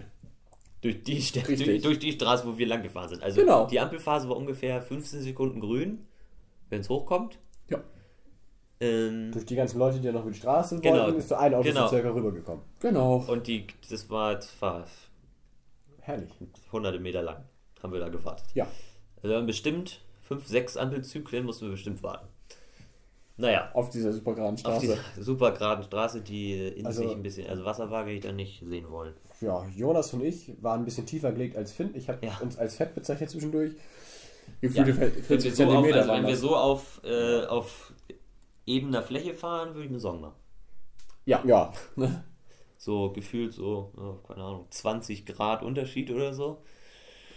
[0.82, 3.22] Durch die, St- durch, durch die Straße, wo wir lang gefahren sind.
[3.24, 3.68] Also Genau.
[3.68, 6.06] die Ampelphase war ungefähr 15 Sekunden grün,
[6.70, 7.38] wenn es hochkommt.
[7.70, 7.80] Ja,
[8.80, 11.04] Ähm, Durch die ganzen Leute, die ja noch über die Straße Genau.
[11.04, 11.88] wollten, ist so ein Auto Genau.
[11.88, 12.64] circa rübergekommen.
[12.80, 13.24] genau.
[13.28, 14.86] und die, das war, das war
[16.02, 16.32] Herrlich.
[16.72, 17.44] hunderte Meter lang,
[17.82, 18.46] haben wir da gewartet.
[18.54, 18.68] Ja.
[19.18, 22.28] Also wir haben bestimmt fünf, sechs Ampelzyklen mussten wir bestimmt warten.
[23.38, 24.82] Naja, Auf dieser super geraden auf Straße.
[24.82, 28.64] dieser super geraden Straße, die in Also- sich ein bisschen, also Wasserwaage ich da nicht
[28.68, 29.14] sehen wollen.
[29.40, 31.92] Ja, Jonas und ich waren ein bisschen tiefer gelegt als Finn.
[31.96, 32.38] Ich habe Ja.
[32.42, 33.74] uns als fett bezeichnet zwischendurch.
[34.60, 37.94] Gefühlte Ja, Wenn wir 40 so auf, also wenn wir so auf, äh, auf
[38.68, 40.36] ebener Fläche fahren, würde ich mir Sorgen machen.
[41.26, 41.42] Ja.
[41.46, 41.74] Ja,
[42.84, 46.64] So gefühlt so, ja, keine Ahnung, 20 Grad Unterschied oder so.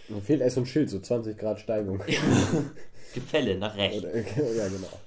[0.09, 2.01] mir fehlt erst so ein Schild, so 20 Grad Steigung.
[3.13, 3.99] Gefälle nach rechts.
[3.99, 4.15] Oder,
[4.55, 4.99] ja, genau.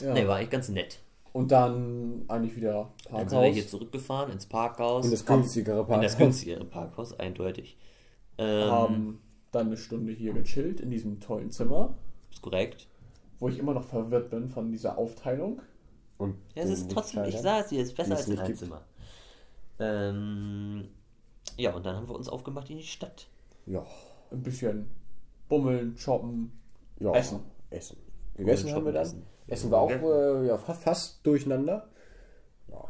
[0.00, 0.14] Ja.
[0.14, 1.00] Nee, war eigentlich ganz nett.
[1.34, 3.70] Und dann eigentlich wieder Dann sind wir hier Parkhaus.
[3.70, 5.04] zurückgefahren ins Parkhaus.
[5.04, 6.16] Und das günstigere in das Parkhaus.
[6.16, 7.76] günstigere Parkhaus, eindeutig.
[8.38, 9.20] Ähm, Haben
[9.52, 11.94] dann eine Stunde hier gechillt in diesem tollen Zimmer,
[12.32, 12.86] Ist korrekt.
[13.40, 15.60] wo ich immer noch verwirrt bin von dieser Aufteilung.
[16.16, 18.46] Und Ja, es ist trotzdem, ich sah es hier, es ist besser als ein nicht
[18.46, 18.62] gibt.
[18.62, 18.80] Einzimmer.
[19.80, 20.88] Ähm,
[21.56, 23.28] ja, und dann haben wir uns aufgemacht in die Stadt.
[23.66, 23.84] Ja.
[24.30, 24.90] Ein bisschen
[25.48, 26.52] bummeln, shoppen.
[27.00, 27.12] ja.
[27.12, 27.40] Essen.
[27.70, 27.96] Essen.
[28.36, 29.02] Gegessen haben wir dann.
[29.02, 29.26] Essen.
[29.46, 31.88] Essen war auch äh, ja, fast, fast durcheinander.
[32.68, 32.84] Ja.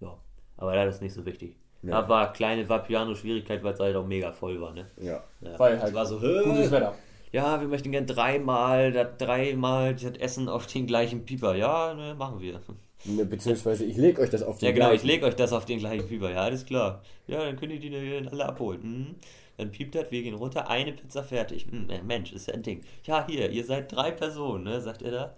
[0.00, 0.18] Ja,
[0.56, 1.56] aber das ist nicht so wichtig.
[1.82, 1.92] Nee.
[1.92, 4.90] Da war kleine, war Piano-Schwierigkeit, weil es halt auch mega voll war, ne?
[4.96, 5.22] ja.
[5.40, 5.58] Ja.
[5.58, 6.70] Weil es halt war so, Gutes "Hä?
[6.72, 6.94] Wetter.
[7.32, 11.54] ja, wir möchten gern dreimal, das dreimal das Essen auf den gleichen Pieper.
[11.54, 12.60] Ja, ne, machen wir.
[13.04, 15.06] Ne, Beziehungsweise ich lege euch das auf den Ja, genau, ich gleichen.
[15.06, 16.30] lege euch das auf den gleichen Pieper.
[16.30, 17.02] Ja, alles klar.
[17.26, 18.82] Ja, dann könnt ihr die dann alle abholen.
[18.82, 19.14] Hm.
[19.56, 21.66] Dann piept das, wir gehen runter, eine Pizza fertig.
[21.70, 22.82] Hm, Mensch, ist ja ein Ding.
[23.04, 25.36] Ja, hier, ihr seid drei Personen, ne, sagt er da.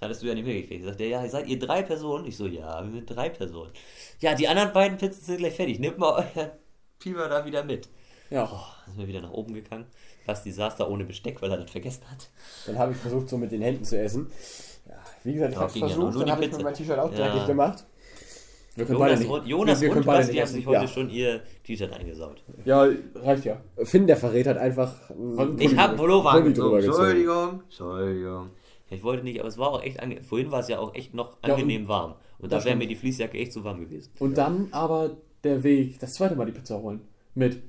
[0.00, 0.84] Hattest du ja nicht mitgekriegt.
[0.84, 2.26] Sagt er, ja, seid ihr drei Personen?
[2.26, 3.72] Ich so, ja, wir sind drei Personen.
[4.20, 5.78] Ja, die anderen beiden Pizzen sind gleich fertig.
[5.78, 6.50] Nehmt mal euren
[6.98, 7.88] Pieper da wieder mit.
[8.28, 8.44] Ja.
[8.44, 9.86] Oh, dann sind wir wieder nach oben gegangen.
[10.26, 12.28] Basti saß da ohne Besteck, weil er das vergessen hat.
[12.66, 14.30] Dann habe ich versucht, so mit den Händen zu essen.
[15.26, 16.74] Ja, wie gesagt, ich Ja, habe es ja versucht, die dann habe ich mir mein
[16.74, 17.28] T-Shirt auch Ja.
[17.28, 17.86] dreckig gemacht.
[18.74, 19.30] Wir können beide Jonas, nicht.
[19.30, 20.88] und, Jonas wir, können beide Basti nicht haben sich heute Ja.
[20.88, 22.44] schon ihr T-Shirt eingesaut.
[22.66, 23.60] Ja, reicht ja.
[23.84, 24.92] Finn, der Verrät, hat einfach.
[25.08, 26.82] Von- Ich hab Pullover angezogen.
[26.84, 27.62] Entschuldigung.
[27.64, 28.50] Entschuldigung.
[28.90, 30.24] Ja, ich wollte nicht, aber es war auch echt angenehm.
[30.24, 32.14] Vorhin war es ja auch echt noch Ja, angenehm warm.
[32.38, 34.12] Und da wäre mir die Fließjacke echt zu warm gewesen.
[34.18, 37.00] Und dann aber der Weg, das zweite Mal die Pizza holen.
[37.34, 37.62] Mit.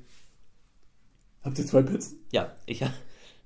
[1.43, 2.19] Habt ihr zwei Pizzen?
[2.31, 2.83] Ja, ich,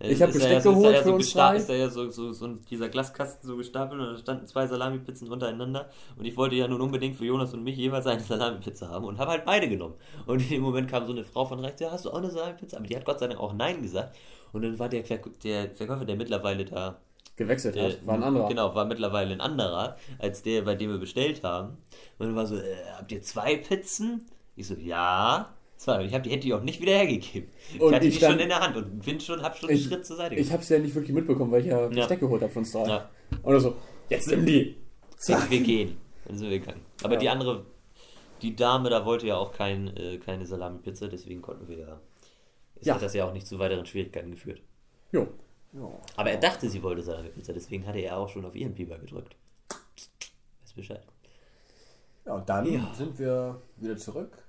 [0.04, 1.56] Ich hab ist Besteck ja, geholt ja für so uns gesta- drei.
[1.58, 5.32] Ist da ja so, so, so dieser Glaskasten so gestapelt und da standen zwei Salami-Pizzen
[5.32, 5.90] untereinander.
[6.18, 9.18] Und ich wollte ja nun unbedingt für Jonas und mich jeweils eine Salami-Pizza haben und
[9.20, 9.96] habe halt beide genommen.
[10.26, 12.30] Und in dem Moment kam so eine Frau von rechts, ja, hast du auch eine
[12.30, 12.78] Salami-Pizza?
[12.78, 14.16] Aber die hat Gott sei Dank auch Nein gesagt.
[14.54, 17.00] Und dann war der, Verk der Verkäufer, der mittlerweile da
[17.38, 18.06] Gewechselt Der- hat.
[18.06, 18.50] War ein anderer.
[18.50, 21.78] Genau, war mittlerweile ein anderer, als der, bei dem wir bestellt haben.
[22.20, 24.26] Und dann war so, äh, habt ihr zwei Pizzen?
[24.56, 25.50] Ich so, ja.
[25.82, 25.98] Zwei.
[26.02, 27.50] Und ich hab die, hätte die auch nicht wieder hergegeben.
[27.80, 29.70] Und ich hatte ich die stand- schon in der Hand und bin schon, hab schon
[29.70, 32.20] einen Ich- Schritt zur Seite Ich hab's ja nicht wirklich mitbekommen, weil ich ja Besteck
[32.20, 32.88] geholt habe von drei.
[32.88, 33.10] Ja.
[33.42, 33.76] Oder so,
[34.08, 34.76] jetzt nimm die.
[35.18, 35.98] Zack, wir gehen.
[36.26, 36.82] Dann sind wir gegangen.
[37.02, 37.20] Aber Ja.
[37.20, 37.66] die andere,
[38.44, 42.00] die Dame da wollte ja auch kein, äh, keine Salami-Pizza, deswegen konnten wir ja.
[42.80, 42.94] Es Ja.
[42.96, 44.62] hat das ja auch nicht zu weiteren Schwierigkeiten geführt.
[45.12, 45.28] Jo.
[46.16, 49.36] Aber er dachte, sie wollte Salami-Pizza, deswegen hatte er auch schon auf ihren Pieper gedrückt.
[50.62, 51.02] Weiß Bescheid.
[52.28, 52.94] Ja, und dann Ja.
[52.96, 54.44] sind wir wieder zurück.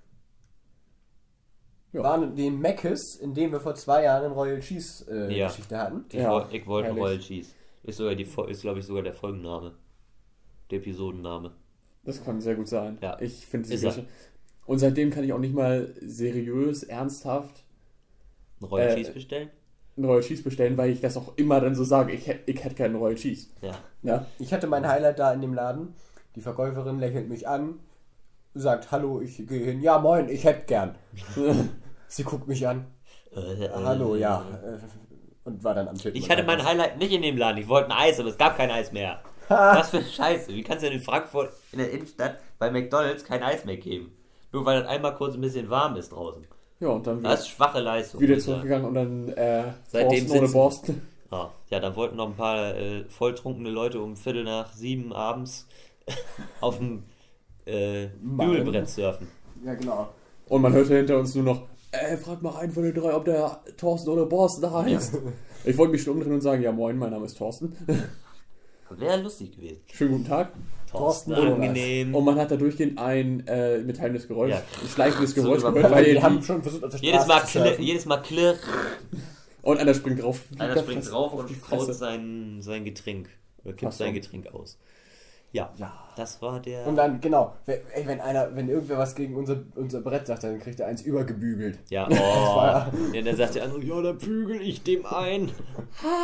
[1.92, 2.02] Ja.
[2.02, 5.48] Waren den Meckes, in dem wir vor zwei Jahren eine Royal Cheese äh, Ja.
[5.48, 6.04] Geschichte hatten.
[6.08, 7.02] Ich, Ja, wollte herrlich.
[7.02, 7.50] Royal Cheese.
[7.82, 9.72] Ist sogar die ist glaube ich sogar der Folgenname.
[10.70, 11.52] Der Episodenname.
[12.04, 12.96] Das kann sehr gut sein.
[13.02, 13.16] Ja.
[13.20, 13.86] Ich finde diese.
[13.88, 14.08] Geschichte.
[14.64, 17.64] Und seitdem kann ich auch nicht mal seriös, ernsthaft
[18.60, 19.50] Ein Royal Äh, Cheese bestellen?
[19.94, 22.74] einen Royal Cheese bestellen, weil ich das auch immer dann so sage, ich, ich hätte
[22.74, 23.48] keinen Royal Cheese.
[23.60, 23.72] Ja.
[24.02, 24.26] Ja.
[24.38, 25.94] Ich hatte mein Highlight da in dem Laden.
[26.34, 27.80] Die Verkäuferin lächelt mich an,
[28.54, 29.82] sagt Hallo, ich gehe hin.
[29.82, 30.94] Ja, moin, ich hätte gern.
[32.12, 32.84] Sie guckt mich an.
[33.34, 34.44] Äh, Hallo, ja.
[34.62, 36.12] äh, Und war dann am Tisch.
[36.14, 37.56] Ich hatte mein Highlight nicht in dem Laden.
[37.56, 39.20] Ich wollte ein Eis, aber es gab kein Eis mehr.
[39.48, 40.52] Was für eine Scheiße.
[40.52, 44.14] Wie kannst du denn in Frankfurt in der Innenstadt bei McDonalds kein Eis mehr geben?
[44.52, 46.46] Nur weil das einmal kurz ein bisschen warm ist draußen.
[46.80, 48.20] Ja, und dann wieder, Das ist schwache Leistung.
[48.20, 51.08] wieder zurückgegangen und dann äh, Seitdem Thorsten ohne Borsten.
[51.30, 55.66] Ja, ja, dann wollten noch ein paar äh, volltrunkene Leute um Viertel nach sieben abends
[56.60, 57.04] auf dem
[57.64, 58.08] äh.
[58.20, 59.28] Bügelbrett surfen.
[59.64, 60.10] Ja, genau.
[60.48, 61.62] Und man hörte hinter uns nur noch,
[61.92, 65.18] äh, frag mal einen von den drei, ob der Thorsten oder Borsten da heißt.
[65.64, 67.76] Ich wollte mich schon umdrehen und sagen, ja moin, mein Name ist Thorsten.
[68.90, 69.80] Wäre lustig gewesen.
[69.92, 70.52] Schönen guten Tag.
[70.90, 72.14] Thorsten Thorsten, angenehm.
[72.14, 74.56] Und man hat da durchgehend ein äh, metallendes Geräusch, Ja.
[74.82, 77.46] ein schleifendes So Geräusch über- gehört, Weil die haben schon versucht, auf der jedes Mal,
[77.46, 78.56] zu klirr, jedes Mal klirr.
[79.62, 80.40] und einer springt drauf.
[80.58, 83.30] Einer springt drauf auf und kaut sein, sein Getränk.
[83.64, 83.98] Oder kippt so.
[84.04, 84.78] sein Getränk aus.
[85.52, 85.92] Ja, Ja.
[86.16, 86.86] das war der.
[86.86, 90.44] Und dann, genau, wenn, ey, wenn einer, wenn irgendwer was gegen unser, unser Brett sagt,
[90.44, 91.78] dann kriegt er eins übergebügelt.
[91.90, 93.14] ja, war- oh.
[93.14, 95.50] ja, dann sagt der andere, ja, da bügel ich dem ein.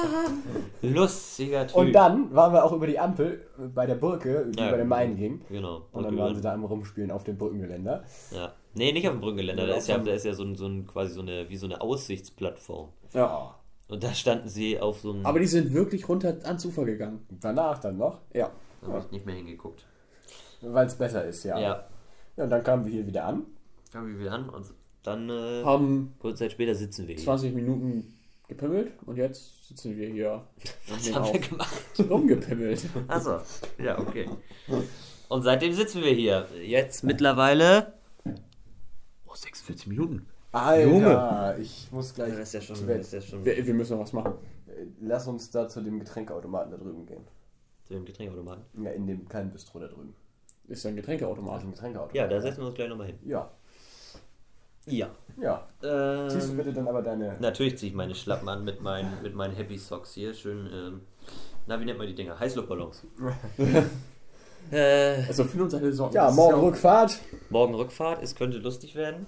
[0.82, 1.76] Lustiger Typ.
[1.76, 4.68] Und dann waren wir auch über die Ampel bei der Brücke, die Ja.
[4.68, 5.40] über den Main ging.
[5.48, 5.82] Genau.
[5.92, 8.04] Und dann waren sie da am Rumspielen auf dem Brückengeländer.
[8.30, 8.52] Ja.
[8.74, 9.66] Nee, nicht auf dem Brückengeländer.
[9.66, 11.66] Da ist ja, da ist ja so ein, so ein quasi so eine, wie so
[11.66, 12.88] eine Aussichtsplattform.
[13.12, 13.54] Ja.
[13.88, 15.24] Und da standen sie auf so einem.
[15.26, 17.26] Aber die sind wirklich runter ans Ufer gegangen.
[17.30, 18.50] Und danach dann noch, Ja.
[18.80, 19.86] Da habe ich nicht mehr hingeguckt.
[20.62, 21.58] weil es besser ist, ja.
[21.58, 21.88] Ja.
[22.36, 22.44] ja.
[22.44, 23.46] Und dann kamen wir hier wieder an.
[23.92, 24.66] Kamen wir wieder an und
[25.02, 27.24] dann, äh, Haben kurze Zeit später sitzen wir hier.
[27.24, 28.18] 20 Minuten
[28.48, 30.44] gepimmelt und jetzt sitzen wir hier.
[30.88, 31.82] Was haben wir gemacht?
[32.10, 32.88] Rumgepimmelt.
[33.08, 33.40] Achso,
[33.78, 34.28] ja, okay.
[35.28, 36.46] Und seitdem sitzen wir hier.
[36.62, 37.94] Jetzt mittlerweile.
[39.26, 40.26] Oh, 46 Minuten.
[40.52, 42.30] Alter, ich muss gleich.
[42.30, 42.76] Das ist ja schon.
[42.76, 44.34] zu Das ist ja schon Wir, wir müssen noch was machen.
[45.00, 47.24] Lass uns da zu dem Getränkeautomaten da drüben gehen.
[47.88, 48.62] Zu dem Getränkeautomaten.
[48.84, 50.14] Ja, in dem kleinen Bistro da drüben.
[50.68, 51.62] Ist ja ein Getränkeautomat.
[51.62, 52.14] ein Getränkeautomat.
[52.14, 53.18] Ja, da setzen wir uns gleich nochmal hin.
[53.24, 53.50] Ja,
[54.86, 55.08] Ja.
[55.40, 55.66] ja.
[56.28, 57.36] Ziehst du Ähm, bitte dann aber deine.
[57.40, 60.34] natürlich ziehe ich meine Schlappen an mit meinen, mit meinen Happy Socks hier.
[60.34, 61.00] Schön, ähm,
[61.66, 62.38] na, wie nennt man die Dinger?
[62.38, 63.06] Heißluftballons.
[64.70, 66.16] Äh, Also für uns eine Sorge.
[66.16, 67.20] Ja, morgen Rückfahrt.
[67.48, 69.24] morgen Rückfahrt, es könnte lustig werden.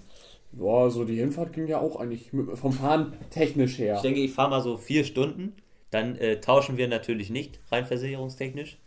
[0.53, 3.95] Ja, so die Hinfahrt ging ja auch eigentlich vom Fahren technisch her.
[3.97, 5.55] Ich denke, ich fahre mal so vier Stunden.
[5.91, 8.79] Dann äh, tauschen wir natürlich nicht, rein versicherungstechnisch.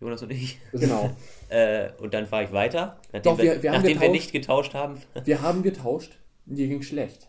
[0.00, 0.58] Jonas und ich.
[0.72, 1.10] Genau.
[1.50, 2.96] Äh, und dann fahre ich weiter.
[3.12, 4.98] Nachdem, Doch, wir- wir haben nachdem wir nicht getauscht haben.
[5.24, 6.18] Wir haben getauscht.
[6.46, 7.28] Dir ging schlecht.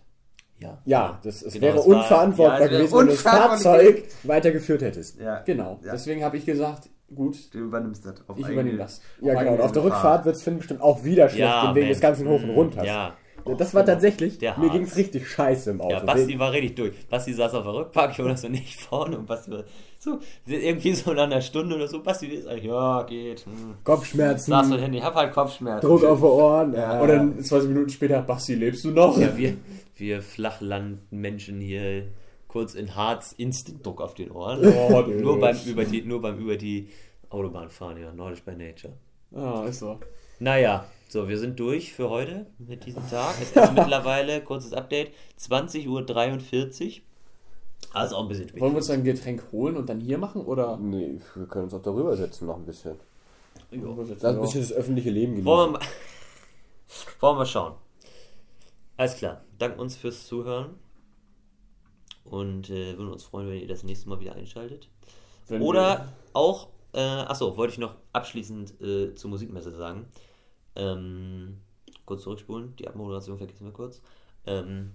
[0.58, 0.82] ja.
[0.86, 3.22] Ja, das, es Genau, wäre es war- unverantwortbar ja, es wäre gewesen, wenn du das
[3.22, 5.20] Fahrzeug weitergeführt hättest.
[5.20, 5.42] Ja.
[5.42, 5.80] Genau.
[5.84, 5.92] Ja.
[5.92, 8.16] Deswegen habe ich gesagt, gut, Du übernimmst das.
[8.28, 9.02] Auf ich eigene- übernehme das.
[9.22, 9.54] Ja, genau.
[9.56, 9.84] Und auf der.
[9.84, 12.86] Rückfahrt wird es Finn bestimmt auch wieder schlecht Ja, wegen des ganzen Hoch und Runters.
[13.48, 13.54] Ja.
[13.56, 15.94] Das war tatsächlich, Der mir ging es richtig scheiße im Auto.
[15.94, 17.08] Ja, Basti war richtig durch.
[17.08, 19.64] Basti saß auf der Rückbank, Jonas und ich vorne und Basti war
[20.00, 22.02] so, irgendwie so nach einer Stunde oder so.
[22.02, 23.46] Basti ist eigentlich, ja, geht.
[23.46, 23.76] Hm.
[23.84, 25.88] Kopfschmerzen, Saß so hin, ich hab halt Kopfschmerzen.
[25.88, 26.74] Druck auf die Ohren.
[26.74, 27.02] Ja.
[27.02, 29.18] Und dann 20 Minuten später, Basti, lebst du noch?
[29.18, 29.56] Ja, wir,
[29.96, 32.08] wir Flachlandmenschen hier
[32.48, 34.66] kurz in Harz Instant-Druck auf den Ohren.
[34.66, 36.90] Oh, nur, beim über die, nur beim über die
[37.30, 38.94] Autobahn fahren, ja, Nordisch by Nature.
[39.36, 40.00] Ah, ist so.
[40.40, 43.36] Naja, so, wir sind durch für heute mit diesem Tag.
[43.42, 47.04] Es ist mittlerweile, kurzes Update, 20.43 Uhr.
[47.94, 48.62] Also auch ein bisschen spät.
[48.62, 50.42] Wollen wir uns ein Getränk holen und dann hier machen?
[50.46, 50.78] Oder?
[50.78, 52.98] Nee, wir können uns auch darüber setzen noch ein bisschen.
[53.72, 53.96] Jo.
[53.96, 55.46] Das ist ein bisschen das öffentliche Leben genießen.
[55.46, 55.86] Wollen wir, mal,
[57.20, 57.76] wollen wir schauen.
[58.98, 59.42] Alles klar.
[59.58, 60.76] Danke uns fürs Zuhören.
[62.24, 64.90] Und äh, würden uns freuen, wenn ihr das nächste Mal wieder einschaltet.
[65.48, 70.08] Wenn Oder auch, äh, achso, wollte ich noch abschließend äh, zur Musikmesse sagen.
[70.76, 71.58] Ähm,
[72.06, 74.02] kurz zurückspulen, die Abmoderation vergessen wir kurz.
[74.46, 74.92] Ähm,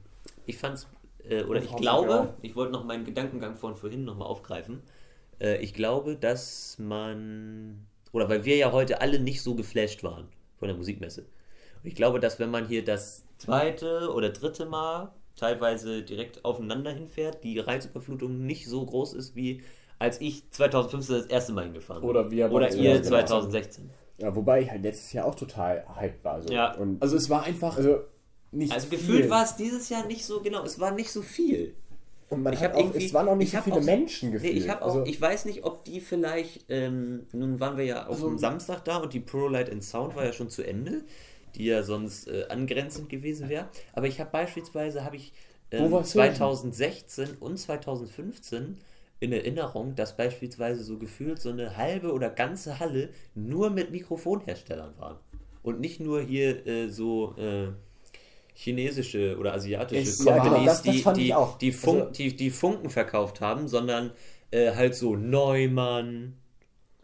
[0.47, 0.87] ich fand's,
[1.29, 4.83] äh, oder ich glaube, ich wollte noch meinen Gedankengang von vorhin nochmal aufgreifen.
[5.41, 10.29] Äh, ich glaube, dass man, oder weil wir ja heute alle nicht so geflasht waren
[10.59, 11.23] von der Musikmesse.
[11.83, 16.93] Und ich glaube, dass wenn man hier das zweite oder dritte Mal teilweise direkt aufeinander
[16.93, 19.63] hinfährt, die Reizüberflutung nicht so groß ist, wie
[19.99, 22.11] als ich 2015 das erste Mal hingefahren bin.
[22.11, 23.09] Oder wir Oder ihr genau.
[23.09, 23.91] 2016.
[24.21, 26.43] Ja, wobei ich halt letztes Jahr auch total hyped war.
[26.43, 26.53] So.
[26.53, 26.75] Ja.
[26.77, 28.01] Und Also es war einfach also,
[28.53, 28.99] nicht Also viel.
[28.99, 31.75] gefühlt war es dieses Jahr nicht so, genau, es war nicht so viel.
[32.29, 34.35] und man Ich hat auch, es waren auch nicht ich so viele auch- Menschen Nee,
[34.37, 34.57] gefühlt.
[34.57, 38.03] ich habe auch, also, ich weiß nicht, ob die vielleicht, ähm, nun waren wir ja
[38.07, 40.63] auf Also- dem Samstag da und die Pro Light and Sound war ja schon zu
[40.65, 41.03] Ende,
[41.57, 43.69] die ja sonst äh, angrenzend gewesen wäre.
[43.95, 45.33] Aber ich habe beispielsweise, habe ich
[45.73, 46.21] ähm, Wo war's hin?
[46.23, 48.79] 2016 und 2015
[49.21, 54.95] in Erinnerung, dass beispielsweise so gefühlt so eine halbe oder ganze Halle nur mit Mikrofonherstellern
[54.99, 55.19] waren.
[55.63, 57.69] Und nicht nur hier äh, so äh,
[58.55, 61.59] chinesische oder asiatische ja, Companies, genau, das- das die, ich die, auch.
[61.59, 64.13] Die, Funk, Also- die, die Funken verkauft haben, sondern
[64.51, 66.35] äh, halt so Neumann.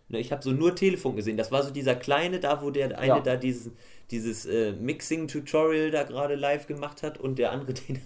[0.09, 1.37] Ne, ich habe so nur Telefunk gesehen.
[1.37, 3.21] Das war so dieser kleine da, wo der eine Ja.
[3.21, 3.73] da dieses,
[4.11, 8.01] dieses äh, Mixing-Tutorial da gerade live gemacht hat und der andere, den,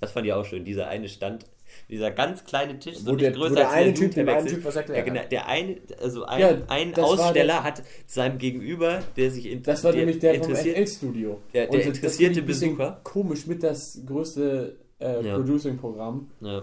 [0.00, 1.44] das fand ich auch schön, dieser eine stand,
[1.88, 4.54] dieser ganz kleine Tisch, so der- größer der als eine der Typ dem einen der
[4.54, 8.38] Typ was erklärt ja, genau, der eine, also ein, Ja, ein Aussteller der- hat seinem
[8.38, 11.38] Gegenüber, der sich in, Das war nämlich der vom interessiert- FL-Studio.
[11.54, 13.00] Der- der Und das- das interessierte Besucher.
[13.04, 15.22] Komisch mit das größte äh.
[15.34, 16.28] Producing-Programm.
[16.40, 16.62] Ja.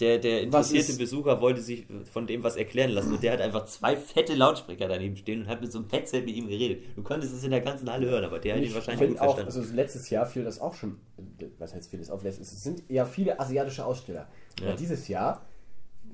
[0.00, 3.40] Der, der interessierte ist- Besucher wollte sich von dem was erklären lassen und der hat
[3.40, 6.84] einfach zwei fette Lautsprecher daneben stehen und hat mit so einem Headset mit ihm geredet.
[6.94, 9.14] Du konntest es in der ganzen Halle hören, aber der hat ihn ich wahrscheinlich finde
[9.18, 9.60] gut auch, verstanden.
[9.60, 10.98] also letztes Jahr fiel das auch schon,
[11.58, 14.28] was heißt vieles auf, es sind ja viele asiatische Aussteller.
[14.60, 14.68] Ja.
[14.68, 15.42] Aber dieses Jahr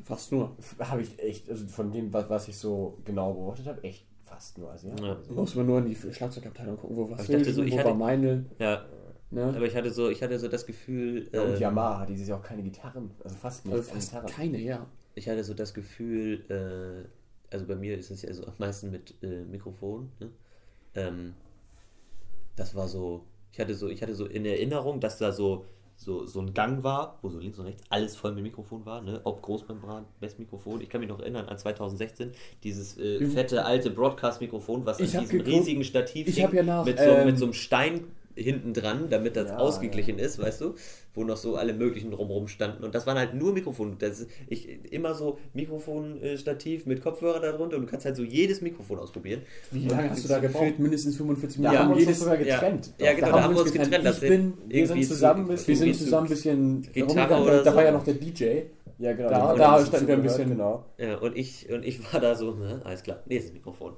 [0.03, 0.55] Fast nur.
[0.80, 4.59] habe ich echt, also von dem, was, was ich so genau beobachtet habe, echt fast
[4.59, 5.03] nur Asiaten.
[5.05, 5.16] Ja.
[5.30, 7.95] Muss man nur in die Schlagzeugabteilung gucken, wo was ich dachte so, ich hatte- war
[7.95, 8.45] Meinl.
[8.59, 8.85] ja,
[9.31, 9.45] Ne?
[9.57, 12.29] aber ich hatte so, ich hatte so das Gefühl, Ja, und äh, Yamaha hat dieses
[12.29, 14.31] Jahr auch keine Gitarren, also fast nicht Also keine fast Gitarren.
[14.31, 14.87] keine, ja.
[15.14, 18.91] ich hatte so das Gefühl, äh, also bei mir ist es ja so am meisten
[18.91, 20.11] mit äh, Mikrofon.
[20.20, 20.31] Ne?
[20.95, 21.35] Ähm,
[22.57, 25.64] das war so, ich hatte so, ich hatte so in Erinnerung, dass da so
[25.97, 29.01] so, so ein Gang war, wo so links und rechts alles voll mit Mikrofon war,
[29.01, 29.20] ne?
[29.22, 30.81] Ob Großmembran, Bestmikrofon.
[30.81, 32.33] Ich kann mich noch erinnern an 2016,
[32.64, 36.64] dieses äh, fette alte Broadcast-Mikrofon, was Ich an diesem geguckt- riesigen Stativ ich hing, ja
[36.64, 38.07] nach, mit, so, ähm, mit so einem Stein
[38.37, 40.74] hinten dran, damit das Ja, ausgeglichen ist, weißt du,
[41.14, 43.97] wo noch so alle möglichen drumherum standen und das waren halt nur Mikrofone.
[43.99, 48.61] Das ist, ich immer so Mikrofonstativ mit Kopfhörer darunter und du kannst halt so jedes
[48.61, 49.43] Mikrofon ausprobieren.
[49.70, 50.78] Wie lange hast du da gefühlt?
[50.78, 51.78] Mindestens 45 Da Minuten.
[51.78, 52.55] haben wir uns Jedes- sogar ja.
[52.57, 52.93] getrennt.
[52.99, 54.09] Ja, genau, da haben wir uns getrennt.
[54.09, 57.70] Ich bin- wir sind zusammen zu- bis- Wir sind zusammen ein bisschen rumgegangen, da, da
[57.70, 57.76] so.
[57.76, 58.62] war ja noch der DJ.
[58.99, 59.28] Ja, genau.
[59.28, 60.85] Da- haben da standen wir ein bisschen- Genau.
[60.99, 63.95] Ja, und ich, und ich war da so, ne, alles klar, nächstes Mikrofon.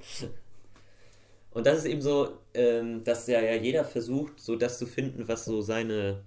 [1.57, 5.27] Und das ist eben so, ähm, dass ja, ja jeder versucht, so das zu finden,
[5.27, 6.23] was so seine,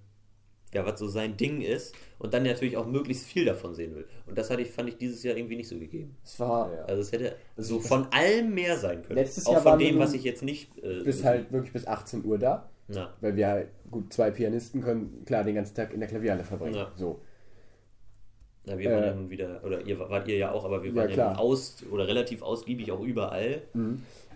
[0.74, 4.06] ja, was so sein Ding ist und dann natürlich auch möglichst viel davon sehen will.
[4.26, 6.16] Und das hatte ich, fand ich dieses Jahr irgendwie nicht so gegeben.
[6.24, 6.82] Es war Ja.
[6.86, 9.20] Also es hätte Also so von allem mehr sein können.
[9.20, 10.76] Letztes auch Jahr von dem, was ich jetzt nicht.
[10.82, 12.68] Äh, Bis halt wirklich bis 18 Uhr da.
[12.88, 16.42] Na, Weil wir halt, gut, zwei Pianisten können klar den ganzen Tag in der Klavierhalle
[16.42, 16.74] verbringen.
[16.74, 16.90] Ja.
[16.96, 17.20] So.
[18.66, 20.90] Ja, wir waren Äh, ja nun wieder, oder ihr wart ihr ja auch, aber wir
[20.90, 23.62] Ja, waren ja, nun aus oder relativ ausgiebig auch überall.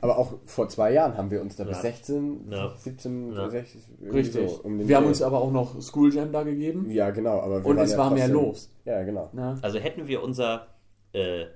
[0.05, 1.83] Aber auch vor zwei Jahren haben wir uns da bis Ja.
[1.83, 2.75] 16, Ja.
[2.77, 3.49] 17, Ja.
[3.49, 4.51] 16, irgendwie Richtig.
[4.51, 5.09] So, um wir haben Dreh.
[5.09, 6.91] uns aber auch noch School Jam da gegeben.
[6.91, 7.41] Ja, genau.
[7.41, 8.71] Aber wir Und waren es ja war mehr los.
[8.85, 9.31] Ja, genau.
[9.33, 9.59] Na?
[9.63, 10.67] Also hätten wir unser,
[11.13, 11.47] äh,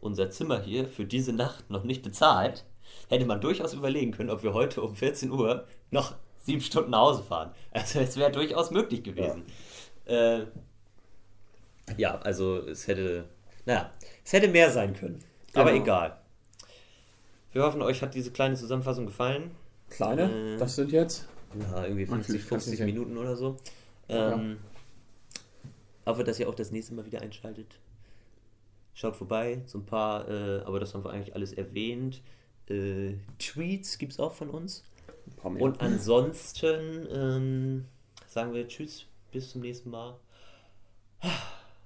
[0.00, 2.64] unser Zimmer hier für diese Nacht noch nicht bezahlt,
[3.08, 6.14] hätte man durchaus überlegen können, ob wir heute um 14 Uhr noch
[6.44, 7.50] sieben Stunden nach Hause fahren.
[7.72, 9.46] Also es wäre durchaus möglich gewesen.
[10.06, 10.36] Ja.
[10.38, 10.46] Äh,
[11.96, 13.24] ja, also es hätte,
[13.66, 13.90] naja,
[14.24, 15.18] es hätte mehr sein können.
[15.54, 15.82] Aber Genau.
[15.82, 16.16] egal.
[17.54, 19.52] Wir hoffen, euch hat diese kleine Zusammenfassung gefallen.
[19.88, 20.58] Kleine, Äh.
[20.58, 21.28] das sind jetzt.
[21.58, 23.56] Ja, irgendwie 50, Natürlich, kannst 50 du nicht Minuten oder so.
[24.08, 24.58] Ähm,
[26.04, 27.78] Hoffe, dass ihr auch das nächste Mal wieder einschaltet.
[28.92, 32.22] Schaut vorbei, so ein paar, äh, aber das haben wir eigentlich alles erwähnt.
[32.68, 34.82] Äh, Tweets gibt es auch von uns.
[35.28, 35.62] Ein paar mehr.
[35.62, 37.84] Und ansonsten ähm,
[38.26, 40.16] sagen wir Tschüss, bis zum nächsten Mal.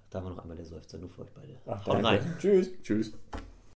[0.09, 1.57] Da haben wir noch einmal der Seufzer, nur für euch beide.
[1.67, 2.37] Ach, Haut rein.
[2.39, 2.71] Tschüss.
[2.83, 3.13] Tschüss.